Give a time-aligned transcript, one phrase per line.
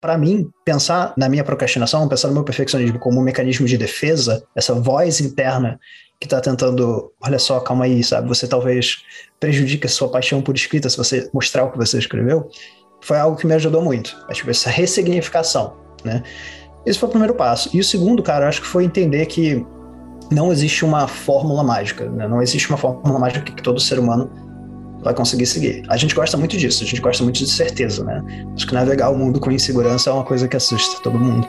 [0.00, 4.42] para mim, pensar na minha procrastinação, pensar no meu perfeccionismo como um mecanismo de defesa,
[4.54, 5.78] essa voz interna
[6.18, 8.28] que está tentando, olha só, calma aí, sabe?
[8.28, 9.02] Você talvez
[9.38, 12.48] prejudique a sua paixão por escrita se você mostrar o que você escreveu,
[13.00, 14.16] foi algo que me ajudou muito.
[14.28, 16.22] É, tipo, essa ressignificação, né?
[16.84, 17.70] Esse foi o primeiro passo.
[17.74, 19.64] E o segundo, cara, acho que foi entender que
[20.30, 22.26] não existe uma fórmula mágica, né?
[22.28, 24.30] Não existe uma fórmula mágica que todo ser humano
[25.02, 25.82] vai conseguir seguir.
[25.88, 28.22] A gente gosta muito disso, a gente gosta muito de certeza, né?
[28.54, 31.48] Acho que navegar o mundo com insegurança é uma coisa que assusta todo mundo.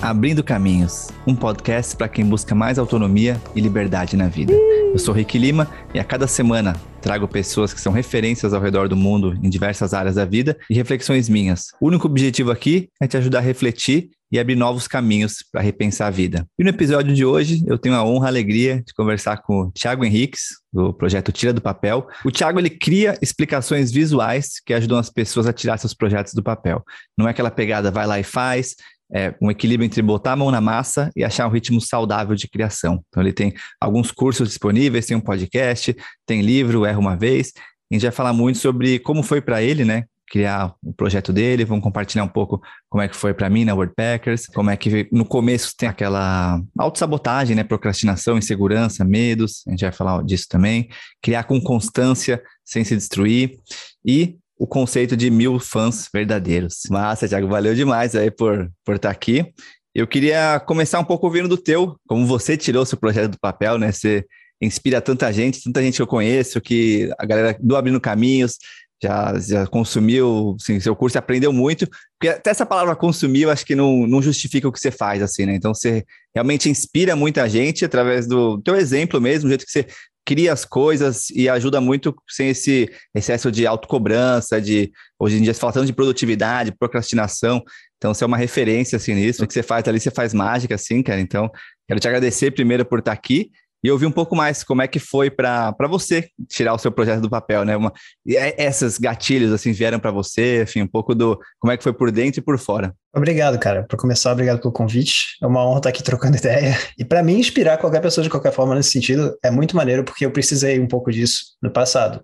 [0.00, 4.54] Abrindo Caminhos, um podcast para quem busca mais autonomia e liberdade na vida.
[4.94, 8.88] Eu sou Rick Lima e a cada semana trago pessoas que são referências ao redor
[8.88, 11.72] do mundo em diversas áreas da vida e reflexões minhas.
[11.80, 16.06] O único objetivo aqui é te ajudar a refletir e abrir novos caminhos para repensar
[16.06, 16.46] a vida.
[16.56, 19.72] E no episódio de hoje, eu tenho a honra, a alegria de conversar com o
[19.72, 22.06] Thiago Henriques, do projeto Tira do Papel.
[22.24, 26.42] O Thiago ele cria explicações visuais que ajudam as pessoas a tirar seus projetos do
[26.42, 26.84] papel.
[27.16, 28.74] Não é aquela pegada vai lá e faz,
[29.12, 32.48] é, um equilíbrio entre botar a mão na massa e achar um ritmo saudável de
[32.48, 33.02] criação.
[33.08, 35.94] Então, ele tem alguns cursos disponíveis, tem um podcast,
[36.26, 37.52] tem livro, Erra Uma Vez.
[37.90, 40.04] A gente vai falar muito sobre como foi para ele, né?
[40.26, 43.74] Criar o projeto dele, vamos compartilhar um pouco como é que foi para mim na
[43.74, 47.62] WordPackers, como é que no começo tem aquela autossabotagem, né?
[47.62, 50.88] Procrastinação, insegurança, medos, a gente vai falar disso também.
[51.22, 53.58] Criar com constância, sem se destruir.
[54.04, 56.82] E o conceito de mil fãs verdadeiros.
[56.90, 59.52] Massa, Thiago, valeu demais aí por, por estar tá aqui.
[59.94, 63.78] Eu queria começar um pouco ouvindo do teu, como você tirou seu projeto do papel,
[63.78, 63.92] né?
[63.92, 64.24] Você
[64.60, 68.58] inspira tanta gente, tanta gente que eu conheço, que a galera do Abrindo Caminhos
[69.02, 71.86] já, já consumiu assim, seu curso aprendeu muito,
[72.18, 75.22] porque até essa palavra consumir, eu acho que não, não justifica o que você faz,
[75.22, 75.54] assim, né?
[75.54, 79.86] Então, você realmente inspira muita gente através do teu exemplo mesmo, do jeito que você
[80.24, 85.52] cria as coisas e ajuda muito sem esse excesso de autocobrança, de hoje em dia
[85.52, 87.62] se fala tanto de produtividade, procrastinação.
[87.98, 89.44] Então, você é uma referência assim nisso.
[89.44, 91.20] O que você faz ali, você faz mágica, assim, cara.
[91.20, 91.50] Então,
[91.86, 93.50] quero te agradecer primeiro por estar aqui
[93.84, 97.20] e ouvir um pouco mais como é que foi para você tirar o seu projeto
[97.20, 97.76] do papel, né?
[97.76, 97.92] Uma,
[98.26, 101.92] é, essas gatilhos assim vieram para você, enfim, um pouco do como é que foi
[101.92, 102.94] por dentro e por fora.
[103.14, 103.84] Obrigado, cara.
[103.86, 105.36] Para começar, obrigado pelo convite.
[105.42, 106.78] É uma honra estar aqui trocando ideia.
[106.98, 110.24] E para mim, inspirar qualquer pessoa de qualquer forma nesse sentido é muito maneiro, porque
[110.24, 112.22] eu precisei um pouco disso no passado.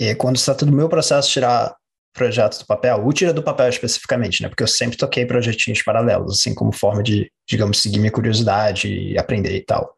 [0.00, 1.76] E quando se trata do meu processo tirar
[2.12, 4.48] projeto do papel, o tira do papel especificamente, né?
[4.48, 9.16] Porque eu sempre toquei projetinhos paralelos, assim, como forma de, digamos, seguir minha curiosidade e
[9.16, 9.94] aprender e tal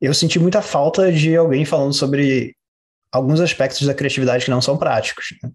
[0.00, 2.54] eu senti muita falta de alguém falando sobre
[3.12, 5.26] alguns aspectos da criatividade que não são práticos.
[5.42, 5.50] Né?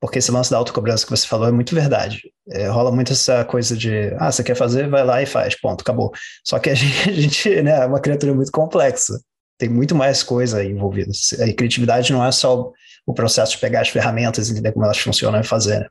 [0.00, 2.22] Porque esse lance da autocobrança que você falou é muito verdade.
[2.50, 5.82] É, rola muito essa coisa de, ah, você quer fazer, vai lá e faz, ponto,
[5.82, 6.12] acabou.
[6.44, 9.20] Só que a gente, a gente né, é uma criatura muito complexa.
[9.58, 11.12] Tem muito mais coisa envolvida.
[11.40, 12.72] A criatividade não é só
[13.06, 15.80] o processo de pegar as ferramentas, entender como elas funcionam e fazer.
[15.80, 15.86] Né?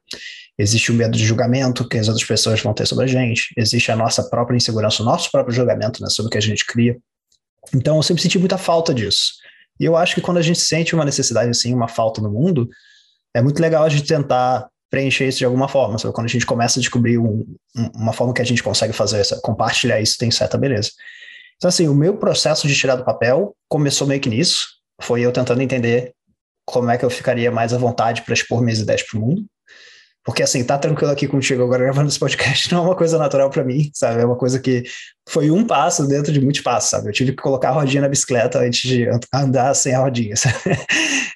[0.58, 3.54] Existe o medo de julgamento que as outras pessoas vão ter sobre a gente.
[3.58, 6.66] Existe a nossa própria insegurança, o nosso próprio julgamento né, sobre o que a gente
[6.66, 6.98] cria.
[7.74, 9.34] Então eu sempre senti muita falta disso.
[9.80, 12.70] E eu acho que quando a gente sente uma necessidade assim, uma falta no mundo,
[13.34, 15.98] é muito legal a gente tentar preencher isso de alguma forma.
[15.98, 16.14] Sabe?
[16.14, 17.46] Quando a gente começa a descobrir um,
[17.96, 20.92] uma forma que a gente consegue fazer, compartilhar isso, tem certa beleza.
[21.56, 24.68] Então, assim, o meu processo de tirar do papel começou meio que nisso.
[25.02, 26.14] Foi eu tentando entender
[26.66, 29.46] como é que eu ficaria mais à vontade para expor minhas ideias para o mundo.
[30.24, 33.50] Porque, assim, tá tranquilo aqui contigo agora gravando esse podcast não é uma coisa natural
[33.50, 34.22] para mim, sabe?
[34.22, 34.84] É uma coisa que
[35.28, 37.10] foi um passo dentro de muitos passos, sabe?
[37.10, 40.56] Eu tive que colocar a rodinha na bicicleta antes de andar sem a rodinha, sabe?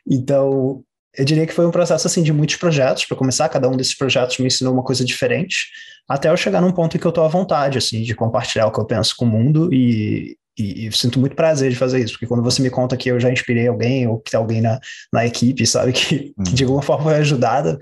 [0.07, 0.83] Então,
[1.17, 3.05] eu diria que foi um processo, assim, de muitos projetos.
[3.05, 5.67] Para começar, cada um desses projetos me ensinou uma coisa diferente,
[6.07, 8.71] até eu chegar num ponto em que eu tô à vontade, assim, de compartilhar o
[8.71, 12.13] que eu penso com o mundo e, e, e, sinto muito prazer de fazer isso,
[12.13, 14.79] porque quando você me conta que eu já inspirei alguém ou que tem alguém na,
[15.11, 17.79] na equipe, sabe, que, que de alguma forma foi ajudada,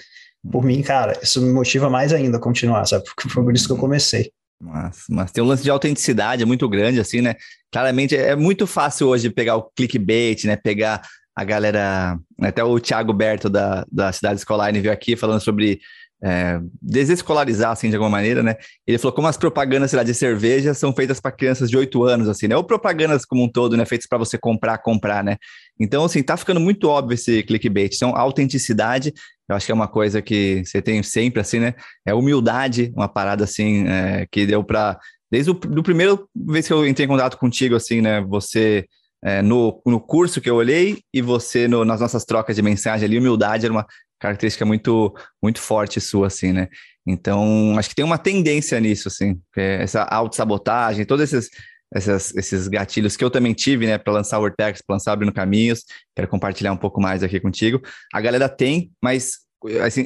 [0.52, 3.06] por mim, cara, isso me motiva mais ainda a continuar, sabe?
[3.06, 4.32] Porque foi por isso que eu comecei.
[4.62, 7.36] Mas, mas tem um lance de autenticidade, é muito grande, assim, né?
[7.72, 10.56] Claramente é muito fácil hoje pegar o clickbait, né?
[10.56, 11.02] Pegar
[11.36, 15.80] a galera, até o Thiago Berto da, da Cidade Escolar, ele veio aqui falando sobre
[16.24, 18.56] é, desescolarizar, assim, de alguma maneira, né?
[18.88, 22.02] Ele falou como as propagandas, sei lá, de cerveja são feitas para crianças de 8
[22.06, 22.56] anos, assim, né?
[22.56, 23.84] Ou propagandas como um todo, né?
[23.84, 25.36] Feitas para você comprar, comprar, né?
[25.78, 27.94] Então, assim, tá ficando muito óbvio esse clickbait.
[27.96, 29.14] Então, autenticidade,
[29.50, 31.74] eu acho que é uma coisa que você tem sempre, assim, né?
[32.06, 35.00] É humildade, uma parada, assim, é, que deu para
[35.32, 38.22] Desde o do primeiro vez que eu entrei em contato contigo, assim, né?
[38.22, 38.86] Você...
[39.26, 43.06] É, no, no curso que eu olhei e você no, nas nossas trocas de mensagem
[43.06, 43.88] ali, humildade era uma
[44.20, 46.68] característica muito, muito forte sua, assim, né?
[47.08, 51.50] Então, acho que tem uma tendência nisso, assim, é essa autossabotagem, todos esses,
[51.94, 55.32] essas, esses gatilhos que eu também tive, né, para lançar o Vortex, para lançar Abrindo
[55.32, 55.84] Caminhos,
[56.16, 57.82] quero compartilhar um pouco mais aqui contigo.
[58.14, 59.44] A galera tem, mas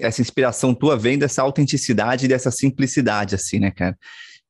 [0.01, 3.97] essa inspiração tua vem dessa autenticidade e dessa simplicidade, assim, né, cara?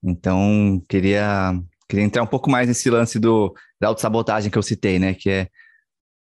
[0.04, 1.58] Então, queria,
[1.88, 5.30] queria entrar um pouco mais nesse lance do, da autossabotagem que eu citei, né, que
[5.30, 5.48] é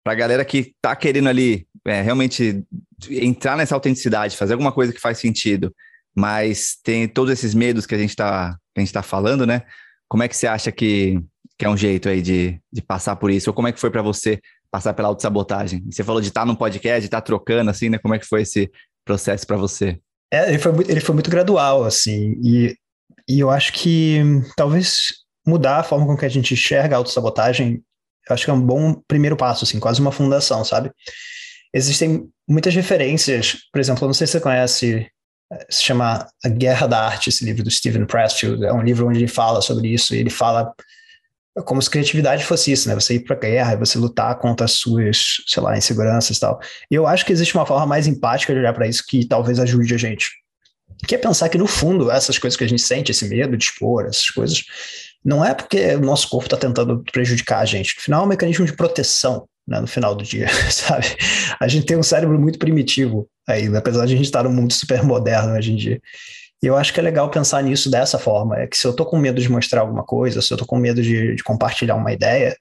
[0.03, 2.65] para a galera que tá querendo ali é, realmente
[3.11, 5.75] entrar nessa autenticidade, fazer alguma coisa que faz sentido,
[6.17, 8.57] mas tem todos esses medos que a gente está
[8.93, 9.63] tá falando, né?
[10.11, 11.21] Como é que você acha que,
[11.57, 13.49] que é um jeito aí de, de passar por isso?
[13.49, 15.85] Ou como é que foi para você passar pela autossabotagem?
[15.89, 17.99] Você falou de estar tá num podcast, de estar tá trocando, assim, né?
[17.99, 18.69] Como é que foi esse
[19.05, 20.01] processo para você?
[20.33, 22.77] É, ele foi, ele foi muito gradual, assim, e,
[23.29, 24.21] e eu acho que
[24.57, 25.09] talvez
[25.47, 27.83] mudar a forma com que a gente enxerga a autossabotagem,
[28.29, 30.91] eu acho que é um bom primeiro passo, assim, quase uma fundação, sabe?
[31.75, 35.09] Existem muitas referências, por exemplo, eu não sei se você conhece
[35.69, 38.65] se chama A Guerra da Arte, esse livro do Stephen Pressfield.
[38.65, 40.73] É um livro onde ele fala sobre isso, e ele fala
[41.65, 42.95] como se criatividade fosse isso, né?
[42.95, 46.61] Você ir para a guerra, você lutar contra as suas, sei lá, inseguranças e tal.
[46.91, 49.59] E eu acho que existe uma forma mais empática de olhar para isso que talvez
[49.59, 50.31] ajude a gente.
[51.07, 53.65] Que é pensar que, no fundo, essas coisas que a gente sente, esse medo de
[53.65, 54.65] expor, essas coisas,
[55.25, 57.97] não é porque o nosso corpo está tentando prejudicar a gente.
[57.97, 61.07] No final, é um mecanismo de proteção né, no final do dia, sabe?
[61.61, 64.73] A gente tem um cérebro muito primitivo ainda, apesar de a gente estar num mundo
[64.73, 66.01] super moderno hoje em dia.
[66.63, 69.07] E eu acho que é legal pensar nisso dessa forma, é que se eu tô
[69.07, 72.13] com medo de mostrar alguma coisa, se eu tô com medo de, de compartilhar uma
[72.13, 72.55] ideia,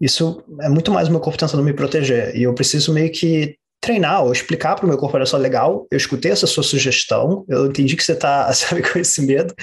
[0.00, 2.34] isso é muito mais o meu corpo tentando me proteger.
[2.34, 5.86] E eu preciso meio que treinar ou explicar para o meu corpo, olha só, legal,
[5.90, 9.54] eu escutei essa sua sugestão, eu entendi que você está, sabe, com esse medo,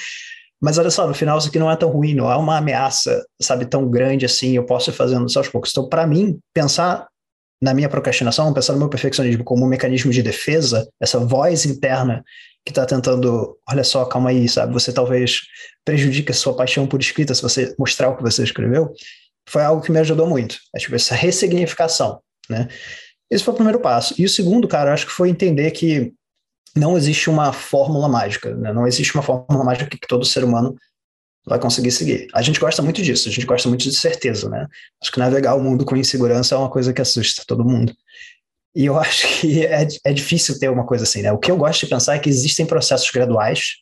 [0.61, 3.25] mas olha só, no final isso aqui não é tão ruim, não é uma ameaça,
[3.41, 5.71] sabe, tão grande assim, eu posso ir fazendo isso aos poucos.
[5.71, 7.07] Então, para mim, pensar
[7.61, 12.23] na minha procrastinação, pensar no meu perfeccionismo como um mecanismo de defesa, essa voz interna
[12.63, 15.39] que está tentando, olha só, calma aí, sabe, você talvez
[15.83, 18.93] prejudique a sua paixão por escrita se você mostrar o que você escreveu,
[19.49, 20.57] foi algo que me ajudou muito.
[20.75, 22.19] É tipo essa ressignificação,
[22.49, 22.67] né?
[23.31, 24.13] Esse foi o primeiro passo.
[24.17, 26.13] E o segundo, cara, acho que foi entender que
[26.75, 28.71] não existe uma fórmula mágica, né?
[28.73, 30.75] não existe uma fórmula mágica que todo ser humano
[31.45, 32.27] vai conseguir seguir.
[32.33, 34.68] A gente gosta muito disso, a gente gosta muito de certeza, né?
[35.01, 37.94] Acho que navegar o mundo com insegurança é uma coisa que assusta todo mundo.
[38.75, 41.31] E eu acho que é, é difícil ter uma coisa assim, né?
[41.31, 43.77] O que eu gosto de pensar é que existem processos graduais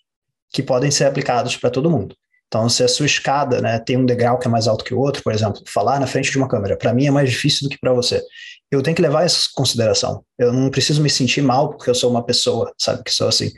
[0.51, 2.15] que podem ser aplicados para todo mundo.
[2.47, 4.99] Então, se a sua escada né, tem um degrau que é mais alto que o
[4.99, 7.71] outro, por exemplo, falar na frente de uma câmera, para mim é mais difícil do
[7.71, 8.23] que para você.
[8.71, 10.23] Eu tenho que levar isso em consideração.
[10.37, 13.51] Eu não preciso me sentir mal porque eu sou uma pessoa, sabe, que sou assim.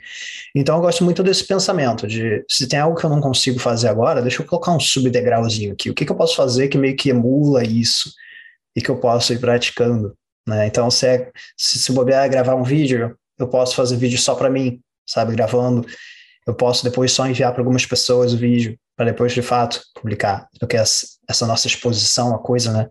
[0.56, 3.90] Então, eu gosto muito desse pensamento de se tem algo que eu não consigo fazer
[3.90, 5.90] agora, deixa eu colocar um subdegrauzinho aqui.
[5.90, 8.12] O que, que eu posso fazer que meio que emula isso
[8.76, 10.16] e que eu posso ir praticando?
[10.48, 10.68] Né?
[10.68, 14.50] Então, se, é, se, se bobear gravar um vídeo, eu posso fazer vídeo só para
[14.50, 15.86] mim, sabe, gravando
[16.46, 20.48] eu posso depois só enviar para algumas pessoas o vídeo, para depois de fato publicar.
[20.60, 22.90] Porque essa, nossa exposição à coisa, né,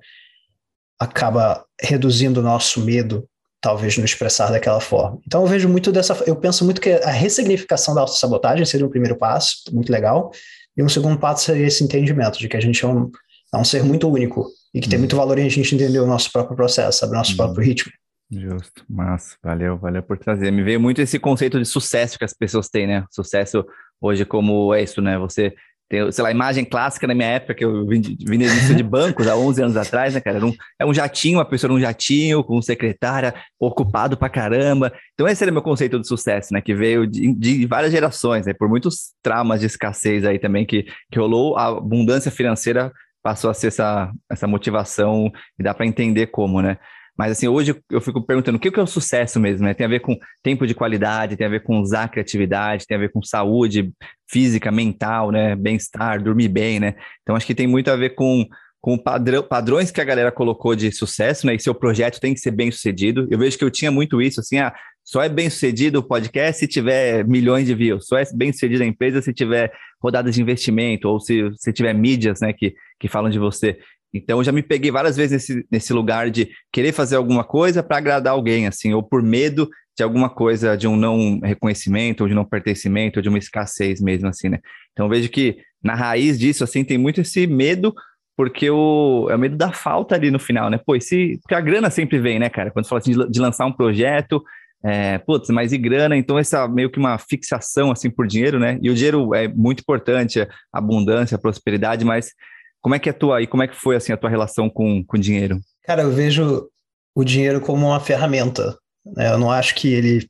[1.01, 3.27] acaba reduzindo o nosso medo,
[3.61, 5.19] talvez, no expressar daquela forma.
[5.27, 6.13] Então eu vejo muito dessa.
[6.27, 10.31] Eu penso muito que a ressignificação da autossabotagem seria um primeiro passo, muito legal.
[10.77, 13.11] E um segundo passo seria esse entendimento de que a gente é um,
[13.53, 15.01] é um ser muito único e que tem uhum.
[15.01, 17.37] muito valor em a gente entender o nosso próprio processo, sabe, o nosso uhum.
[17.39, 17.93] próprio ritmo.
[18.31, 20.53] Justo, massa, valeu, valeu por trazer.
[20.53, 23.05] Me veio muito esse conceito de sucesso que as pessoas têm, né?
[23.11, 23.65] Sucesso
[24.01, 25.19] hoje como é isso, né?
[25.19, 25.53] Você
[25.91, 29.37] tem, sei lá, imagem clássica na minha época, que eu vim de, de, bancos há
[29.37, 30.37] 11 anos atrás, né, cara?
[30.37, 34.93] Era um, é um jatinho, a pessoa num jatinho, com secretária, ocupado pra caramba.
[35.15, 36.61] Então esse era o meu conceito de sucesso, né?
[36.61, 38.55] Que veio de, de várias gerações, né?
[38.55, 43.55] Por muitos traumas de escassez aí também que, que rolou, a abundância financeira passou a
[43.55, 46.79] ser essa, essa motivação e dá para entender como, né?
[47.21, 49.75] Mas assim, hoje eu fico perguntando o que é o sucesso mesmo, né?
[49.75, 53.01] Tem a ver com tempo de qualidade, tem a ver com usar criatividade, tem a
[53.01, 53.93] ver com saúde
[54.27, 55.55] física, mental, né?
[55.55, 56.95] Bem-estar, dormir bem, né?
[57.21, 58.47] Então acho que tem muito a ver com
[58.81, 61.57] com padrão, padrões que a galera colocou de sucesso, né?
[61.57, 63.29] E seu projeto tem que ser bem sucedido.
[63.31, 64.75] Eu vejo que eu tinha muito isso, assim, ah,
[65.05, 68.83] só é bem sucedido o podcast se tiver milhões de views, só é bem sucedido
[68.83, 69.71] a empresa se tiver
[70.03, 73.79] rodadas de investimento, ou se, se tiver mídias, né, que, que falam de você.
[74.13, 77.83] Então, eu já me peguei várias vezes nesse, nesse lugar de querer fazer alguma coisa
[77.83, 82.29] para agradar alguém, assim, ou por medo de alguma coisa, de um não reconhecimento, ou
[82.29, 84.59] de não pertencimento, ou de uma escassez mesmo, assim, né?
[84.93, 87.95] Então, vejo que na raiz disso, assim, tem muito esse medo,
[88.37, 90.81] porque o, é o medo da falta ali no final, né?
[90.85, 92.71] Pô, se, porque a grana sempre vem, né, cara?
[92.71, 94.43] Quando fala assim de, de lançar um projeto,
[94.83, 96.17] é, putz, mas e grana?
[96.17, 98.79] Então, essa meio que uma fixação, assim, por dinheiro, né?
[98.81, 102.33] E o dinheiro é muito importante, a abundância, prosperidade, mas
[102.81, 104.69] como é que é a tua e como é que foi assim a tua relação
[104.69, 105.61] com o dinheiro?
[105.85, 106.69] Cara, eu vejo
[107.15, 108.77] o dinheiro como uma ferramenta.
[109.17, 109.33] Né?
[109.33, 110.27] Eu não acho que ele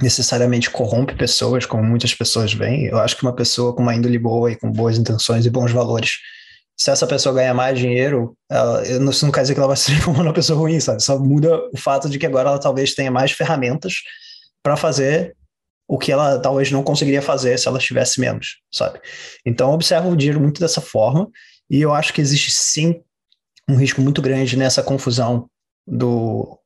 [0.00, 2.86] necessariamente corrompe pessoas, como muitas pessoas veem.
[2.86, 5.72] Eu acho que uma pessoa com uma índole boa e com boas intenções e bons
[5.72, 6.12] valores,
[6.76, 9.86] se essa pessoa ganhar mais dinheiro, ela, isso não quer dizer que ela vai se
[9.86, 11.02] transformar numa pessoa ruim, sabe?
[11.02, 13.94] Só muda o fato de que agora ela talvez tenha mais ferramentas
[14.62, 15.36] para fazer
[15.86, 19.00] o que ela talvez não conseguiria fazer se ela tivesse menos, sabe?
[19.44, 21.28] Então, eu observo o dinheiro muito dessa forma
[21.70, 23.02] e eu acho que existe sim
[23.68, 25.48] um risco muito grande nessa confusão
[25.86, 26.58] do,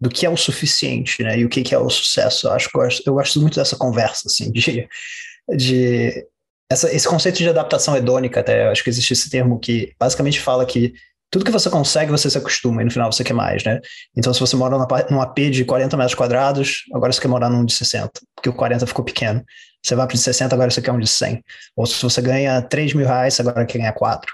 [0.00, 1.38] do que é o suficiente, né?
[1.38, 2.48] E o que, que é o sucesso.
[2.48, 4.88] Eu acho eu gosto, eu gosto muito dessa conversa, assim, de,
[5.56, 6.26] de
[6.70, 10.66] essa, esse conceito de adaptação hedônica, até, acho que existe esse termo que basicamente fala
[10.66, 10.94] que
[11.30, 13.80] tudo que você consegue, você se acostuma, e no final você quer mais, né?
[14.16, 14.76] Então, se você mora
[15.10, 18.52] num AP de 40 metros quadrados, agora você quer morar num de 60, porque o
[18.54, 19.44] 40 ficou pequeno.
[19.82, 21.42] Você vai para de 60, agora você quer um de 100.
[21.76, 24.32] Ou se você ganha 3 mil reais, agora quer ganhar 4.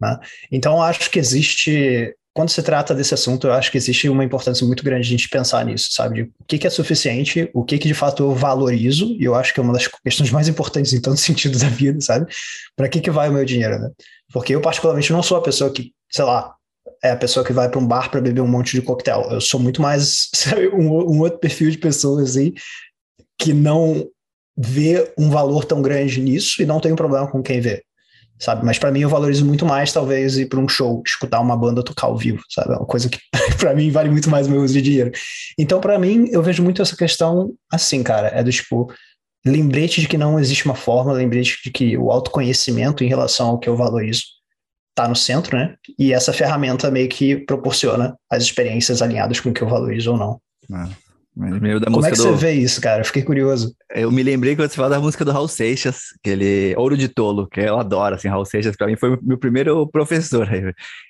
[0.00, 0.18] Né?
[0.50, 4.66] Então, acho que existe, quando se trata desse assunto, eu acho que existe uma importância
[4.66, 6.14] muito grande de a gente pensar nisso, sabe?
[6.14, 9.34] De o que, que é suficiente, o que, que de fato eu valorizo, e eu
[9.34, 12.26] acho que é uma das questões mais importantes em todo sentido da vida, sabe?
[12.76, 13.90] Para que, que vai o meu dinheiro, né?
[14.32, 16.54] Porque eu, particularmente, não sou a pessoa que, sei lá,
[17.02, 19.28] é a pessoa que vai para um bar para beber um monte de coquetel.
[19.30, 22.54] Eu sou muito mais sabe, um, um, outro perfil de pessoas aí
[23.38, 24.08] que não
[24.56, 27.84] vê um valor tão grande nisso e não tem um problema com quem vê
[28.38, 28.64] sabe?
[28.64, 31.82] Mas para mim eu valorizo muito mais, talvez, ir para um show, escutar uma banda
[31.82, 32.72] tocar ao vivo, sabe?
[32.72, 33.18] É uma coisa que
[33.58, 35.12] para mim vale muito mais o meu uso de dinheiro.
[35.58, 38.92] Então, para mim, eu vejo muito essa questão assim, cara, é do tipo,
[39.44, 43.58] lembrete de que não existe uma forma, lembrete de que o autoconhecimento em relação ao
[43.58, 44.22] que eu valorizo
[44.96, 45.74] está no centro, né?
[45.98, 50.16] E essa ferramenta meio que proporciona as experiências alinhadas com o que eu valorizo ou
[50.16, 50.40] não.
[50.72, 50.88] Ah.
[51.36, 52.22] Meio da Como é que do...
[52.22, 53.02] você vê isso, cara?
[53.02, 53.76] Eu fiquei curioso.
[53.94, 57.46] Eu me lembrei quando você falou da música do Raul Seixas, aquele Ouro de Tolo,
[57.46, 60.48] que eu adoro, assim, Raul Seixas para mim foi meu primeiro professor,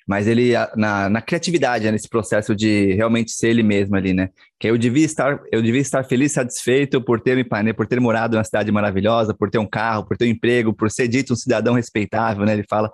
[0.05, 4.29] mas ele, na, na criatividade, né, nesse processo de realmente ser ele mesmo ali, né,
[4.59, 8.35] que eu devia estar, eu devia estar feliz, satisfeito por ter, né, por ter morado
[8.35, 11.37] numa cidade maravilhosa, por ter um carro, por ter um emprego, por ser dito um
[11.37, 12.91] cidadão respeitável, né, ele fala,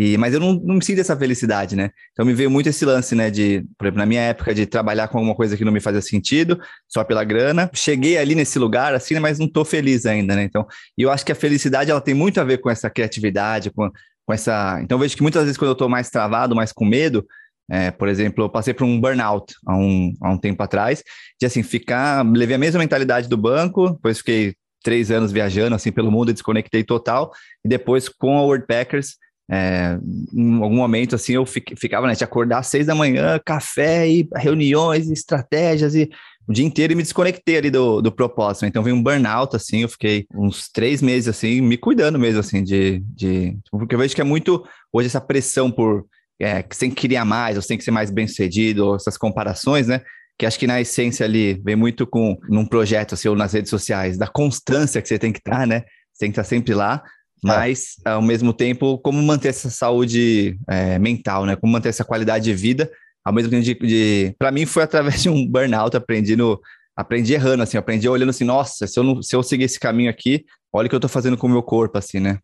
[0.00, 1.90] e, mas eu não, não sinto essa felicidade, né?
[2.12, 3.32] Então me veio muito esse lance, né?
[3.32, 6.00] De, por exemplo, na minha época de trabalhar com alguma coisa que não me fazia
[6.00, 7.68] sentido, só pela grana.
[7.74, 10.44] Cheguei ali nesse lugar, assim, né, mas não tô feliz ainda, né?
[10.44, 10.64] Então,
[10.96, 13.90] e eu acho que a felicidade ela tem muito a ver com essa criatividade, com,
[14.24, 14.78] com essa.
[14.84, 17.26] Então, vejo que muitas vezes quando eu tô mais travado, mais com medo,
[17.68, 21.02] é, por exemplo, eu passei por um burnout há um, há um tempo atrás,
[21.40, 22.24] de assim, ficar.
[22.24, 26.84] Levei a mesma mentalidade do banco, depois fiquei três anos viajando assim pelo mundo, desconectei
[26.84, 27.32] total,
[27.64, 29.16] e depois com a Packers
[29.50, 29.98] é,
[30.32, 34.28] em algum momento, assim, eu ficava, né, de acordar às seis da manhã, café e
[34.34, 36.10] reuniões, estratégias e
[36.46, 38.66] o dia inteiro e me desconectei ali do, do propósito.
[38.66, 42.62] Então, veio um burnout, assim, eu fiquei uns três meses, assim, me cuidando mesmo, assim,
[42.62, 43.02] de...
[43.14, 46.06] de porque eu vejo que é muito, hoje, essa pressão por...
[46.40, 49.18] É, que você tem que criar mais, ou você tem que ser mais bem-sucedido, essas
[49.18, 50.00] comparações, né?
[50.38, 53.70] Que acho que na essência ali vem muito com, num projeto, assim, ou nas redes
[53.70, 55.80] sociais, da constância que você tem que estar, né?
[56.12, 57.02] Você tem que estar sempre lá,
[57.42, 58.10] mas é.
[58.10, 61.56] ao mesmo tempo, como manter essa saúde é, mental, né?
[61.56, 62.90] Como manter essa qualidade de vida,
[63.24, 66.60] ao mesmo tempo de, de para mim foi através de um burnout, aprendi no
[66.96, 70.10] aprendi errando assim, aprendi olhando assim, nossa, se eu não se eu seguir esse caminho
[70.10, 72.38] aqui, olha o que eu tô fazendo com o meu corpo assim, né?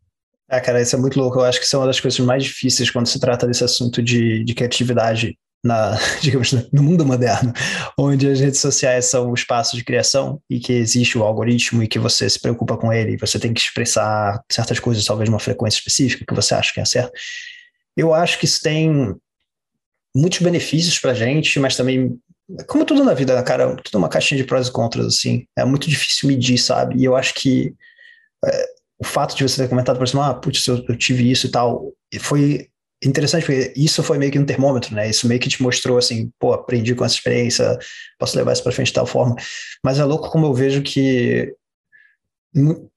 [0.49, 1.39] É, cara, isso é muito louco.
[1.39, 4.03] Eu acho que isso é uma das coisas mais difíceis quando se trata desse assunto
[4.03, 7.53] de, de criatividade na, digamos, no mundo moderno,
[7.99, 11.89] onde as redes sociais são o espaço de criação e que existe o algoritmo e
[11.89, 15.41] que você se preocupa com ele, e você tem que expressar certas coisas, talvez uma
[15.41, 17.13] frequência específica que você acha que é certo.
[17.97, 19.15] Eu acho que isso tem
[20.15, 22.19] muitos benefícios para a gente, mas também,
[22.69, 25.65] como tudo na vida, né, cara, tudo uma caixinha de prós e contras, assim, é
[25.65, 26.97] muito difícil medir, sabe?
[26.99, 27.75] E eu acho que
[28.45, 28.67] é,
[28.99, 31.51] o fato de você ter comentado, por exemplo, ah, putz, eu, eu tive isso e
[31.51, 31.91] tal,
[32.21, 32.69] foi
[33.05, 35.09] interessante porque isso foi meio que um termômetro, né?
[35.09, 37.79] Isso meio que te mostrou assim, pô, aprendi com essa experiência,
[38.19, 39.37] posso levar isso para frente de tal forma.
[39.85, 41.55] Mas é louco como eu vejo que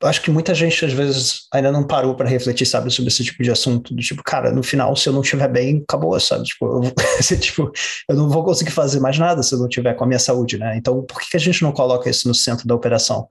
[0.03, 3.41] acho que muita gente às vezes ainda não parou para refletir, sabe, sobre esse tipo
[3.41, 6.43] de assunto, do tipo, cara, no final se eu não estiver bem, acabou, sabe?
[6.43, 6.91] Tipo, eu,
[7.39, 7.71] tipo,
[8.07, 10.59] eu não vou conseguir fazer mais nada se eu não tiver com a minha saúde,
[10.59, 10.77] né?
[10.77, 13.27] Então, por que a gente não coloca isso no centro da operação?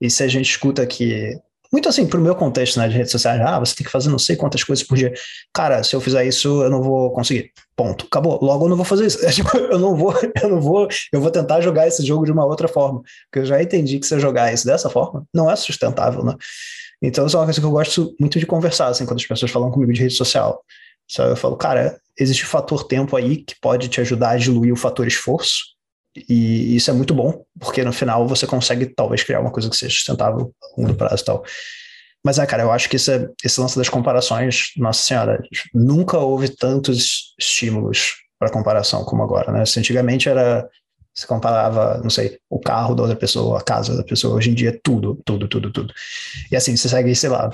[0.00, 1.38] E se a gente escuta que
[1.72, 4.18] muito assim, pro meu contexto, né, de redes sociais, ah, você tem que fazer não
[4.18, 5.12] sei quantas coisas por dia.
[5.52, 7.52] Cara, se eu fizer isso, eu não vou conseguir.
[7.76, 8.06] Ponto.
[8.06, 8.38] Acabou.
[8.42, 9.18] Logo eu não vou fazer isso.
[9.30, 12.44] Tipo, eu não vou, eu não vou, eu vou tentar jogar esse jogo de uma
[12.44, 13.02] outra forma.
[13.30, 16.34] Porque eu já entendi que se eu jogar isso dessa forma, não é sustentável, né?
[17.00, 19.50] Então, isso é uma coisa que eu gosto muito de conversar, assim, quando as pessoas
[19.50, 20.64] falam comigo de rede social.
[21.18, 24.76] Eu falo, cara, existe o fator tempo aí que pode te ajudar a diluir o
[24.76, 25.77] fator esforço
[26.28, 29.76] e isso é muito bom, porque no final você consegue talvez criar uma coisa que
[29.76, 31.44] seja sustentável a longo prazo e tal.
[32.24, 36.48] Mas é, cara, eu acho que esse, esse lance das comparações, nossa senhora, nunca houve
[36.48, 39.64] tantos estímulos para comparação como agora, né?
[39.64, 40.68] Se antigamente era,
[41.14, 44.36] Você comparava, não sei, o carro da outra pessoa, a casa da pessoa.
[44.36, 45.92] Hoje em dia, é tudo, tudo, tudo, tudo.
[46.50, 47.50] E assim, você segue, sei lá,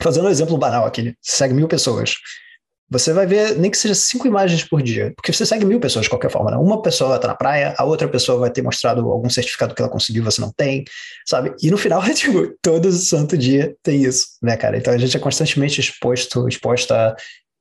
[0.00, 2.14] fazendo um exemplo banal aqui, você segue mil pessoas.
[2.92, 6.04] Você vai ver, nem que seja cinco imagens por dia, porque você segue mil pessoas
[6.04, 6.50] de qualquer forma.
[6.50, 6.58] Né?
[6.58, 9.90] Uma pessoa estar na praia, a outra pessoa vai ter mostrado algum certificado que ela
[9.90, 10.84] conseguiu, você não tem,
[11.26, 11.54] sabe?
[11.62, 14.76] E no final, é tipo, todo santo dia tem isso, né, cara?
[14.76, 17.16] Então a gente é constantemente exposto, exposto a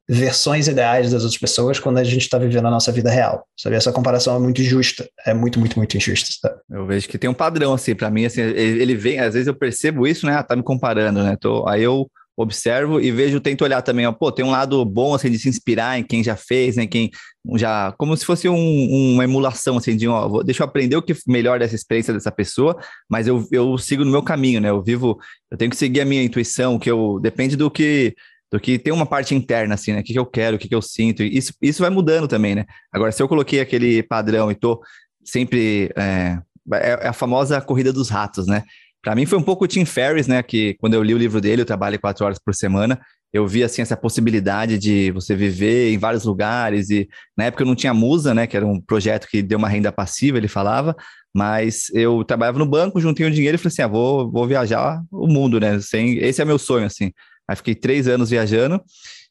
[0.10, 3.78] versões ideais das outras pessoas quando a gente está vivendo a nossa vida real, sabe?
[3.78, 6.28] Essa comparação é muito injusta, é muito, muito, muito injusta.
[6.42, 6.60] Sabe?
[6.70, 9.56] Eu vejo que tem um padrão, assim, para mim, assim, ele vem, às vezes eu
[9.56, 10.36] percebo isso, né?
[10.36, 11.38] Ah, tá me comparando, né?
[11.40, 12.12] Tô, aí eu
[12.42, 15.48] observo e vejo, tento olhar também, ó, pô, tem um lado bom, assim, de se
[15.48, 17.12] inspirar em quem já fez, né, quem
[17.56, 21.02] já, como se fosse um, uma emulação, assim, de, ó, vou, deixa eu aprender o
[21.02, 22.78] que melhor dessa experiência dessa pessoa,
[23.10, 25.18] mas eu, eu sigo no meu caminho, né, eu vivo,
[25.50, 28.16] eu tenho que seguir a minha intuição, que eu, depende do que,
[28.52, 30.68] do que tem uma parte interna, assim, né, o que, que eu quero, o que,
[30.68, 34.52] que eu sinto, isso, isso vai mudando também, né, agora, se eu coloquei aquele padrão
[34.52, 34.82] e tô
[35.24, 36.38] sempre, é,
[36.74, 38.64] é, é a famosa corrida dos ratos, né,
[39.02, 40.44] para mim foi um pouco o Tim Ferriss, né?
[40.44, 43.00] Que quando eu li o livro dele, eu trabalho quatro horas por semana,
[43.34, 47.68] eu vi assim essa possibilidade de você viver em vários lugares e na época eu
[47.68, 48.46] não tinha Musa, né?
[48.46, 50.96] Que era um projeto que deu uma renda passiva, ele falava,
[51.34, 55.02] mas eu trabalhava no banco, juntei o dinheiro e falei assim, ah, vou, vou viajar
[55.10, 55.80] o mundo, né?
[55.80, 57.12] Sem, esse é meu sonho, assim.
[57.48, 58.82] Aí fiquei três anos viajando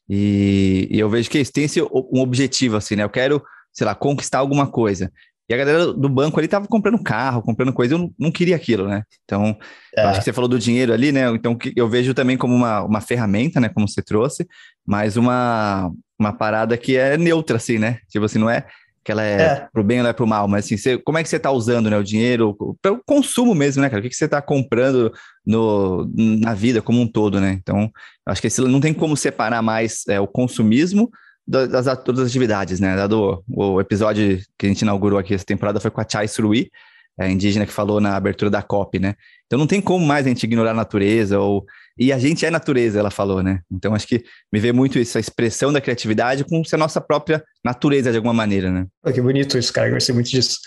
[0.09, 3.03] e, e eu vejo que tem esse um objetivo, assim, né?
[3.03, 5.11] Eu quero, sei lá, conquistar alguma coisa.
[5.51, 8.55] E a galera do banco ali tava comprando carro, comprando coisa, eu não, não queria
[8.55, 9.03] aquilo, né?
[9.25, 9.57] Então,
[9.97, 10.01] é.
[10.03, 11.29] acho que você falou do dinheiro ali, né?
[11.31, 13.67] Então, eu vejo também como uma, uma ferramenta, né?
[13.67, 14.47] Como você trouxe,
[14.87, 17.99] mas uma, uma parada que é neutra, assim, né?
[18.09, 18.65] Tipo assim, não é
[19.03, 19.67] que ela é, é.
[19.73, 21.89] pro bem ou é pro mal, mas assim, você, como é que você tá usando
[21.89, 23.99] né, o dinheiro para o consumo mesmo, né, cara?
[23.99, 25.11] O que, que você tá comprando
[25.45, 27.57] no, na vida como um todo, né?
[27.61, 27.91] Então,
[28.25, 31.11] acho que esse, não tem como separar mais é, o consumismo
[31.51, 32.95] das, das todas as atividades, né?
[32.95, 36.71] Dado o episódio que a gente inaugurou aqui essa temporada foi com a Chai Surui,
[37.19, 39.15] a indígena que falou na abertura da COP, né?
[39.45, 41.65] Então não tem como mais a gente ignorar a natureza ou
[41.97, 43.59] e a gente é natureza, ela falou, né?
[43.69, 47.01] Então acho que me vê muito isso, a expressão da criatividade com ser a nossa
[47.01, 48.87] própria natureza de alguma maneira, né?
[49.03, 50.57] Pô, que bonito isso, cara, eu gostei muito disso.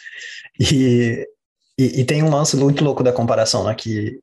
[0.60, 1.26] E,
[1.78, 3.74] e, e, tem um lance muito louco da comparação, né?
[3.74, 4.20] Que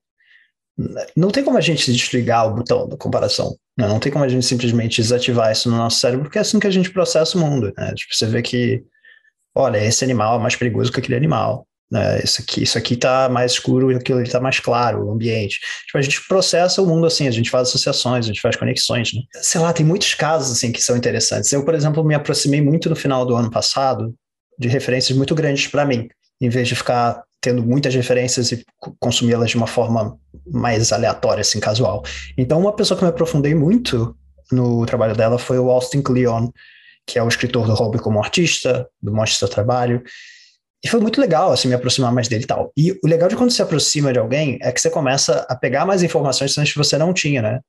[1.16, 3.56] não tem como a gente desligar o botão da comparação.
[3.78, 3.88] Né?
[3.88, 6.68] Não tem como a gente simplesmente desativar isso no nosso cérebro, porque é assim que
[6.68, 7.74] a gente processa o mundo.
[7.78, 7.94] Né?
[7.96, 8.84] Tipo, você vê que,
[9.56, 11.68] olha, esse animal é mais perigoso que aquele animal.
[11.92, 12.22] Né?
[12.24, 15.60] Isso aqui, isso aqui tá mais escuro e aquilo está mais claro, o ambiente.
[15.86, 19.14] Tipo, a gente processa o mundo assim, a gente faz associações, a gente faz conexões.
[19.14, 19.22] Né?
[19.42, 21.52] Sei lá, tem muitos casos assim que são interessantes.
[21.52, 24.14] Eu, por exemplo, me aproximei muito no final do ano passado
[24.58, 26.08] de referências muito grandes para mim,
[26.40, 28.64] em vez de ficar tendo muitas referências e
[29.00, 32.04] consumi-las de uma forma mais aleatória, assim, casual.
[32.38, 34.16] Então, uma pessoa que me aprofundei muito
[34.52, 36.50] no trabalho dela foi o Austin Kleon,
[37.08, 40.04] que é o escritor do Hobby como Artista, do Mostre Seu Trabalho.
[40.84, 42.72] E foi muito legal, assim, me aproximar mais dele e tal.
[42.78, 45.86] E o legal de quando se aproxima de alguém é que você começa a pegar
[45.86, 47.60] mais informações que antes você não tinha, né?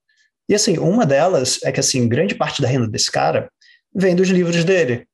[0.49, 3.51] E, assim, uma delas é que, assim, grande parte da renda desse cara
[3.95, 5.07] vem dos livros dele.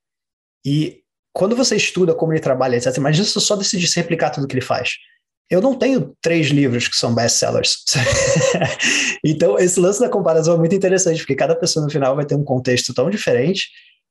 [0.64, 1.00] E
[1.38, 4.54] quando você estuda como ele trabalha, etc., imagina se eu só decidisse replicar tudo que
[4.54, 4.94] ele faz.
[5.48, 7.84] Eu não tenho três livros que são best-sellers.
[9.24, 12.34] então, esse lance da comparação é muito interessante, porque cada pessoa no final vai ter
[12.34, 13.68] um contexto tão diferente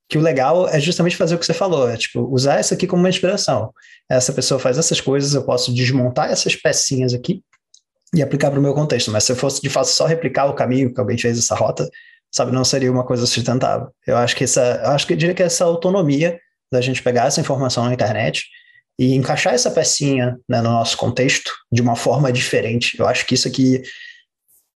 [0.10, 2.88] que o legal é justamente fazer o que você falou, é tipo, usar isso aqui
[2.88, 3.74] como uma inspiração.
[4.10, 7.44] Essa pessoa faz essas coisas, eu posso desmontar essas pecinhas aqui
[8.16, 9.12] e aplicar para o meu contexto.
[9.12, 11.90] Mas se eu fosse de fato só replicar o caminho que alguém fez essa rota,
[12.34, 13.90] sabe, não seria uma coisa sustentável.
[14.08, 16.40] Eu acho que essa, eu acho que eu diria que essa autonomia
[16.71, 18.45] da gente pegar essa informação na internet
[18.99, 22.99] e encaixar essa pecinha né, no nosso contexto de uma forma diferente.
[22.99, 23.82] Eu acho que isso aqui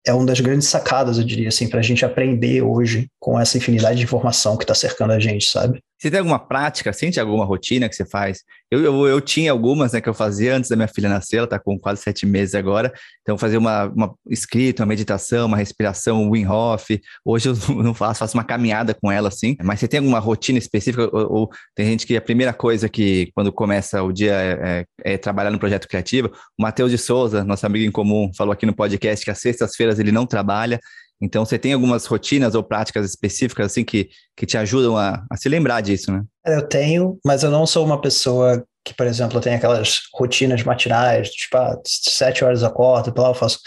[0.06, 3.58] é uma das grandes sacadas, eu diria assim, para a gente aprender hoje com essa
[3.58, 5.82] infinidade de informação que está cercando a gente, sabe?
[5.98, 8.44] Você tem alguma prática, sente alguma rotina que você faz?
[8.70, 11.46] Eu, eu, eu, tinha algumas né, que eu fazia antes da minha filha nascer, ela
[11.46, 12.94] está com quase sete meses agora.
[13.22, 17.02] Então, fazer uma, uma escrita, uma meditação, uma respiração, um Hof.
[17.26, 19.56] Hoje eu não faço, faço uma caminhada com ela assim.
[19.64, 21.10] Mas você tem alguma rotina específica?
[21.12, 25.14] Ou, ou tem gente que a primeira coisa que, quando começa o dia, é, é,
[25.14, 26.32] é trabalhar no projeto criativo?
[26.58, 29.98] O Matheus de Souza, nosso amigo em comum, falou aqui no podcast que às sextas-feiras
[29.98, 30.80] ele não trabalha.
[31.22, 35.38] Então, você tem algumas rotinas ou práticas específicas assim que, que te ajudam a, a
[35.38, 36.24] se lembrar disso, né?
[36.46, 41.30] Eu tenho, mas eu não sou uma pessoa que, por exemplo, tem aquelas rotinas matinais,
[41.30, 43.60] tipo, ah, sete horas eu acordo, eu faço.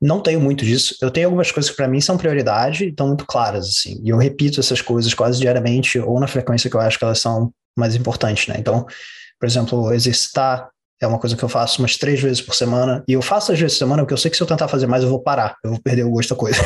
[0.00, 0.96] Não tenho muito disso.
[1.00, 4.00] Eu tenho algumas coisas que para mim são prioridade e estão muito claras, assim.
[4.02, 7.20] E eu repito essas coisas quase diariamente ou na frequência que eu acho que elas
[7.20, 8.56] são mais importantes, né?
[8.58, 8.86] Então,
[9.38, 10.68] por exemplo, exercitar
[11.02, 13.02] é uma coisa que eu faço umas três vezes por semana.
[13.08, 14.86] E eu faço às vezes por semana, porque eu sei que se eu tentar fazer
[14.86, 15.56] mais, eu vou parar.
[15.64, 16.60] Eu vou perder o gosto da coisa.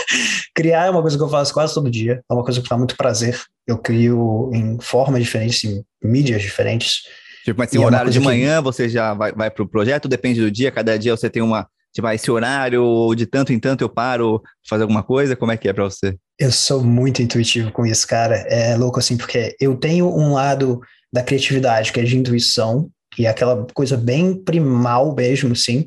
[0.54, 2.22] Criar é uma coisa que eu faço quase todo dia.
[2.28, 3.38] É uma coisa que dá muito prazer.
[3.66, 7.02] Eu crio em formas diferentes, em mídias diferentes.
[7.44, 8.64] Tipo, mas tem um horário de manhã, que...
[8.64, 11.66] você já vai, vai para o projeto, depende do dia, cada dia você tem uma,
[11.92, 15.50] tipo, ah, esse horário, ou de tanto em tanto eu paro fazer alguma coisa, como
[15.50, 16.16] é que é para você?
[16.38, 20.80] Eu sou muito intuitivo com isso, cara, é louco assim, porque eu tenho um lado
[21.12, 25.86] da criatividade, que é de intuição, e é aquela coisa bem primal mesmo, sim,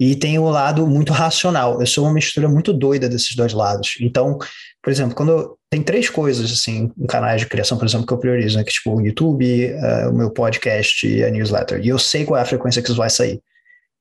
[0.00, 1.80] e tem o lado muito racional.
[1.80, 3.94] Eu sou uma mistura muito doida desses dois lados.
[4.00, 4.38] Então,
[4.82, 8.18] por exemplo, quando tem três coisas assim em canais de criação, por exemplo, que eu
[8.18, 8.64] priorizo, né?
[8.64, 11.80] que tipo o YouTube, uh, o meu podcast e a newsletter.
[11.84, 13.40] E eu sei qual é a frequência que isso vai sair.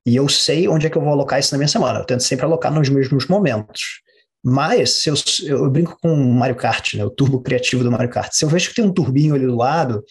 [0.05, 1.99] E eu sei onde é que eu vou alocar isso na minha semana.
[1.99, 4.01] Eu tento sempre alocar nos mesmos momentos.
[4.43, 5.13] Mas se eu,
[5.45, 7.05] eu brinco com o Mario Kart, né?
[7.05, 8.31] o turbo criativo do Mario Kart.
[8.33, 10.03] Se eu vejo que tem um turbinho ali do lado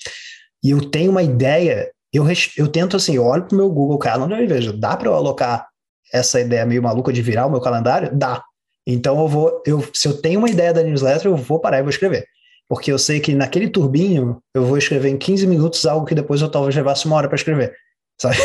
[0.63, 3.99] e eu tenho uma ideia, eu, eu tento assim, eu olho para o meu Google
[3.99, 5.69] Calendar e vejo, dá para eu alocar
[6.13, 8.11] essa ideia meio maluca de virar o meu calendário?
[8.13, 8.43] Dá.
[8.87, 11.83] Então eu vou, eu, se eu tenho uma ideia da newsletter, eu vou parar e
[11.83, 12.27] vou escrever.
[12.69, 16.41] Porque eu sei que naquele turbinho eu vou escrever em 15 minutos algo que depois
[16.41, 17.75] eu talvez levasse uma hora para escrever.
[18.21, 18.37] Sabe?